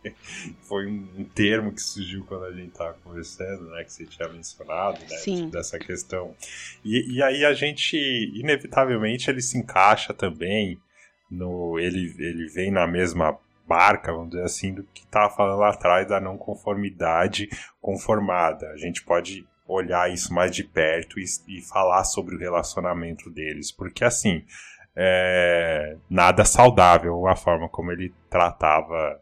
[0.63, 3.85] Foi um, um, termo que surgiu quando a gente estava conversando, né?
[3.85, 5.17] Que você tinha mencionado, né?
[5.19, 5.49] Sim.
[5.49, 6.35] Dessa questão.
[6.85, 7.97] E, e aí a gente,
[8.35, 10.77] inevitavelmente, ele se encaixa também
[11.31, 11.79] no.
[11.79, 16.09] Ele, ele vem na mesma barca, vamos dizer assim, do que estava falando lá atrás
[16.09, 17.49] da não conformidade
[17.81, 18.71] conformada.
[18.71, 23.71] A gente pode olhar isso mais de perto e, e falar sobre o relacionamento deles,
[23.71, 24.43] porque assim,
[24.97, 29.21] é, nada saudável a forma como ele tratava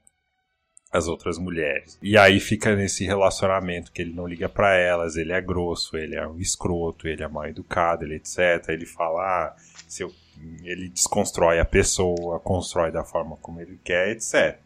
[0.92, 1.98] as outras mulheres.
[2.00, 6.14] E aí fica nesse relacionamento que ele não liga para elas, ele é grosso, ele
[6.14, 8.68] é um escroto, ele é mal educado, ele etc.
[8.68, 9.56] Ele fala, ah,
[9.88, 10.12] se eu,
[10.62, 14.58] ele desconstrói a pessoa, constrói da forma como ele quer, etc.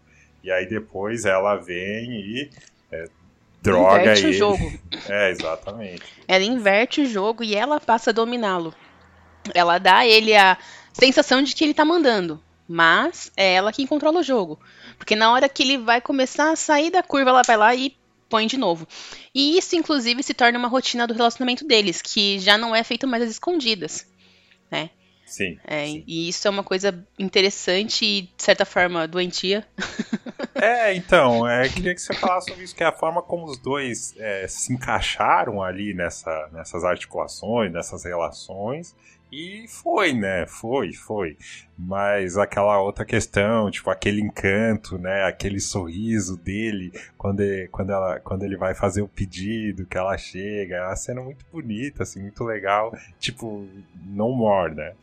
[0.45, 2.51] E aí depois ela vem e
[2.93, 3.05] é,
[3.63, 4.31] droga inverte ele.
[4.31, 4.81] o jogo.
[5.09, 6.03] É, exatamente.
[6.29, 8.73] Ela inverte o jogo e ela passa a dominá-lo.
[9.55, 10.57] Ela dá a ele a
[10.93, 14.61] sensação de que ele tá mandando, mas é ela quem controla o jogo.
[14.97, 17.97] Porque na hora que ele vai começar a sair da curva, ela vai lá e
[18.29, 18.87] põe de novo.
[19.35, 23.09] E isso, inclusive, se torna uma rotina do relacionamento deles, que já não é feito
[23.09, 24.07] mais às escondidas,
[24.71, 24.91] né?
[25.27, 26.05] Sim, é, sim.
[26.07, 29.67] E isso é uma coisa interessante e, de certa forma, doentia.
[30.71, 33.59] É, então, é, queria que você falasse sobre isso, que é a forma como os
[33.59, 38.95] dois é, se encaixaram ali nessa, nessas articulações, nessas relações.
[39.33, 40.45] E foi, né?
[40.47, 41.39] Foi, foi.
[41.79, 45.25] Mas aquela outra questão, tipo, aquele encanto, né?
[45.25, 50.19] Aquele sorriso dele quando ele, quando ela, quando ele vai fazer o pedido, que ela
[50.19, 50.77] chega.
[50.77, 52.93] É uma cena muito bonita, assim, muito legal.
[53.21, 53.67] Tipo,
[54.05, 54.95] no more, né?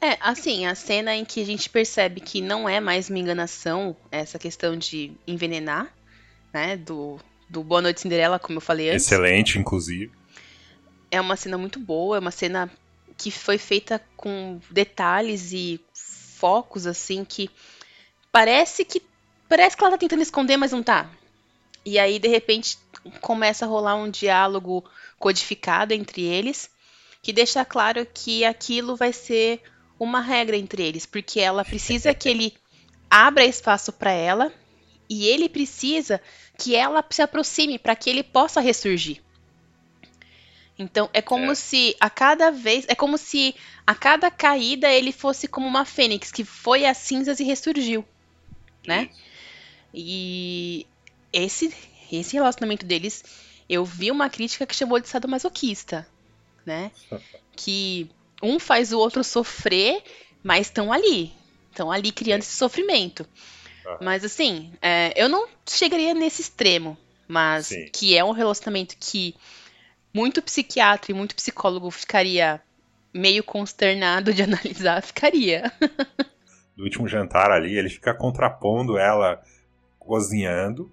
[0.00, 3.96] É, assim, a cena em que a gente percebe que não é mais uma enganação
[4.10, 5.92] essa questão de envenenar,
[6.52, 7.18] né, do,
[7.48, 9.06] do Boa Noite Cinderela, como eu falei antes.
[9.06, 10.12] Excelente, inclusive.
[11.10, 12.70] É uma cena muito boa, é uma cena
[13.16, 17.50] que foi feita com detalhes e focos, assim, que
[18.30, 19.02] parece que
[19.48, 21.10] parece que ela tá tentando esconder, mas não tá.
[21.84, 22.76] E aí, de repente,
[23.20, 24.84] começa a rolar um diálogo
[25.18, 26.68] codificado entre eles,
[27.22, 29.62] que deixa claro que aquilo vai ser
[29.98, 32.54] uma regra entre eles, porque ela precisa que ele
[33.10, 34.52] abra espaço para ela
[35.08, 36.20] e ele precisa
[36.58, 39.22] que ela se aproxime para que ele possa ressurgir.
[40.78, 41.54] Então é como é.
[41.54, 43.54] se a cada vez, é como se
[43.86, 48.04] a cada caída ele fosse como uma fênix que foi às cinzas e ressurgiu,
[48.86, 49.08] né?
[49.94, 50.86] E
[51.32, 51.72] esse
[52.12, 53.24] esse relacionamento deles,
[53.68, 56.06] eu vi uma crítica que chamou de sadomasoquista,
[56.64, 56.90] né?
[57.56, 58.10] Que
[58.42, 60.02] um faz o outro sofrer,
[60.42, 61.32] mas estão ali.
[61.70, 63.26] Estão ali criando esse sofrimento.
[64.00, 66.96] Mas assim, é, eu não chegaria nesse extremo.
[67.28, 67.88] Mas Sim.
[67.92, 69.34] que é um relacionamento que
[70.14, 72.60] muito psiquiatra e muito psicólogo ficaria
[73.12, 75.72] meio consternado de analisar, ficaria.
[76.76, 79.42] Do último jantar ali, ele fica contrapondo ela
[79.98, 80.90] cozinhando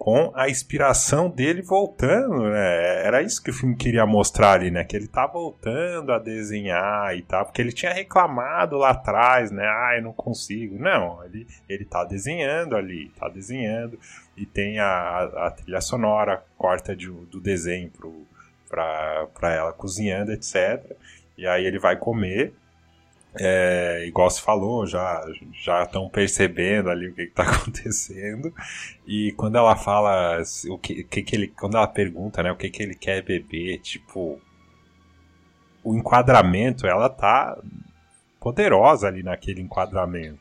[0.00, 3.06] com a inspiração dele voltando, né?
[3.06, 4.82] Era isso que o filme queria mostrar ali, né?
[4.82, 9.62] Que ele tá voltando a desenhar e tal, porque ele tinha reclamado lá atrás, né?
[9.62, 10.78] Ah, eu não consigo.
[10.78, 14.00] Não, ele, ele tá desenhando ali, tá desenhando
[14.34, 18.26] e tem a, a trilha sonora, corta de, do desenho pro,
[18.70, 20.82] pra, pra ela cozinhando, etc.
[21.36, 22.54] E aí ele vai comer
[23.34, 28.52] é, igual se falou, já já estão percebendo ali o que está acontecendo.
[29.06, 32.70] E quando ela fala o que, que, que ele, quando ela pergunta, né, o que
[32.70, 34.40] que ele quer beber, tipo,
[35.84, 37.56] o enquadramento, ela tá
[38.40, 40.40] poderosa ali naquele enquadramento.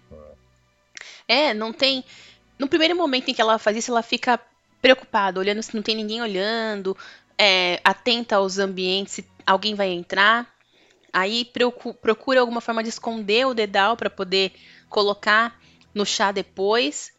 [1.28, 2.04] É, não tem.
[2.58, 4.40] No primeiro momento em que ela faz isso, ela fica
[4.82, 6.98] preocupada, olhando se não tem ninguém olhando,
[7.38, 10.48] é, atenta aos ambientes, se alguém vai entrar.
[11.12, 11.50] Aí
[12.02, 14.54] procura alguma forma de esconder o dedal para poder
[14.90, 15.60] colocar
[15.94, 17.12] no chá depois.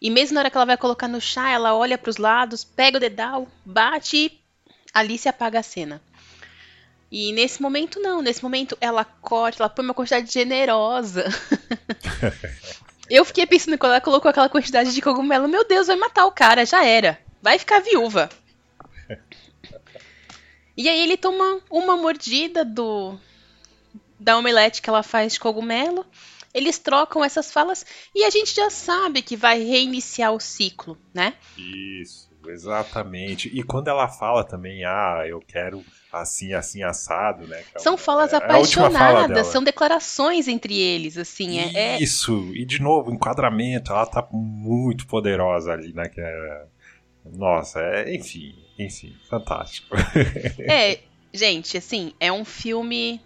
[0.00, 2.64] E mesmo na hora que ela vai colocar no chá, ela olha para os lados,
[2.64, 4.40] pega o dedal, bate e
[4.94, 6.00] ali se apaga a cena.
[7.10, 11.24] E nesse momento não, nesse momento ela corta, ela põe uma quantidade generosa.
[13.08, 16.32] Eu fiquei pensando quando ela colocou aquela quantidade de cogumelo, meu Deus, vai matar o
[16.32, 17.18] cara, já era.
[17.40, 18.28] Vai ficar viúva.
[20.78, 23.18] E aí ele toma uma mordida do
[24.18, 26.06] da omelete que ela faz de cogumelo.
[26.54, 31.34] Eles trocam essas falas e a gente já sabe que vai reiniciar o ciclo, né?
[31.56, 33.50] Isso, exatamente.
[33.52, 37.64] E quando ela fala também, ah, eu quero assim, assim, assado, né?
[37.74, 41.58] É são falas é, apaixonadas, fala são declarações entre eles, assim.
[41.58, 46.08] É, é, Isso, e de novo, enquadramento, ela tá muito poderosa ali, né?
[46.16, 46.66] É...
[47.24, 49.96] Nossa, é, enfim, enfim, fantástico.
[50.60, 51.00] É,
[51.32, 53.20] gente, assim, é um filme.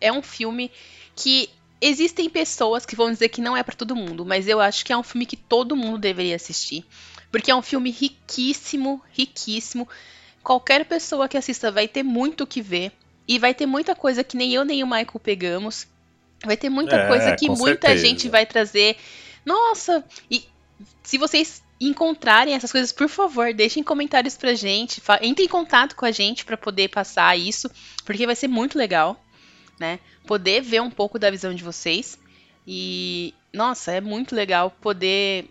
[0.00, 0.70] É um filme
[1.16, 1.48] que
[1.80, 4.92] existem pessoas que vão dizer que não é para todo mundo, mas eu acho que
[4.92, 6.84] é um filme que todo mundo deveria assistir.
[7.30, 9.88] Porque é um filme riquíssimo, riquíssimo.
[10.42, 12.92] Qualquer pessoa que assista vai ter muito o que ver.
[13.26, 15.86] E vai ter muita coisa que nem eu nem o Michael pegamos.
[16.44, 18.06] Vai ter muita é, coisa que muita certeza.
[18.06, 18.96] gente vai trazer.
[19.44, 20.04] Nossa!
[20.30, 20.44] E
[21.02, 26.04] se vocês encontrarem essas coisas, por favor, deixem comentários pra gente, entre em contato com
[26.04, 27.70] a gente para poder passar isso,
[28.04, 29.22] porque vai ser muito legal,
[29.78, 29.98] né?
[30.26, 32.18] Poder ver um pouco da visão de vocês.
[32.66, 35.50] E nossa, é muito legal poder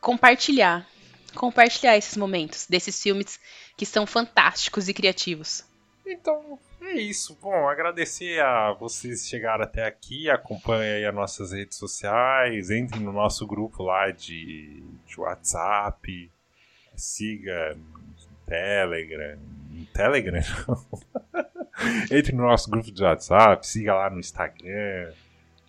[0.00, 0.86] compartilhar,
[1.34, 3.40] compartilhar esses momentos desses filmes
[3.76, 5.64] que são fantásticos e criativos.
[6.06, 7.36] Então, é isso.
[7.40, 13.12] Bom, agradecer a vocês que chegaram até aqui, acompanhem as nossas redes sociais, entrem no
[13.12, 16.30] nosso grupo lá de, de WhatsApp,
[16.94, 19.38] siga no Telegram.
[19.70, 20.42] No Telegram
[22.10, 25.12] Entre no nosso grupo de WhatsApp, siga lá no Instagram,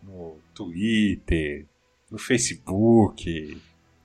[0.03, 1.65] no Twitter,
[2.11, 3.59] no Facebook,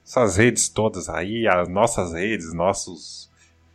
[0.05, 3.30] essas redes todas aí, as nossas redes, nossos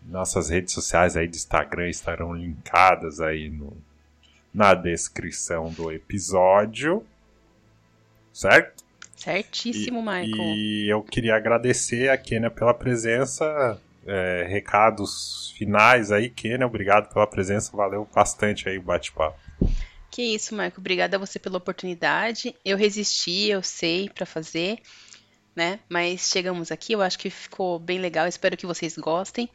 [0.08, 3.76] nossas redes sociais aí do Instagram estarão linkadas aí no,
[4.54, 7.06] na descrição do episódio.
[8.32, 8.84] Certo?
[9.16, 10.56] Certíssimo, e, Michael.
[10.56, 13.82] E eu queria agradecer a Kenia pela presença.
[14.08, 19.40] É, recados finais aí, Kenia, obrigado pela presença, valeu bastante aí o bate-papo.
[20.12, 22.56] Que isso, Michael, obrigada a você pela oportunidade.
[22.64, 24.80] Eu resisti, eu sei, para fazer,
[25.56, 25.80] né?
[25.90, 29.50] Mas chegamos aqui, eu acho que ficou bem legal, espero que vocês gostem.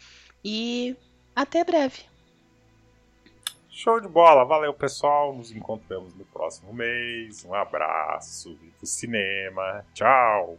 [0.44, 0.96] E
[1.34, 2.04] até breve.
[3.70, 7.44] Show de bola, valeu pessoal, nos encontramos no próximo mês.
[7.44, 10.58] Um abraço, viva o cinema, tchau!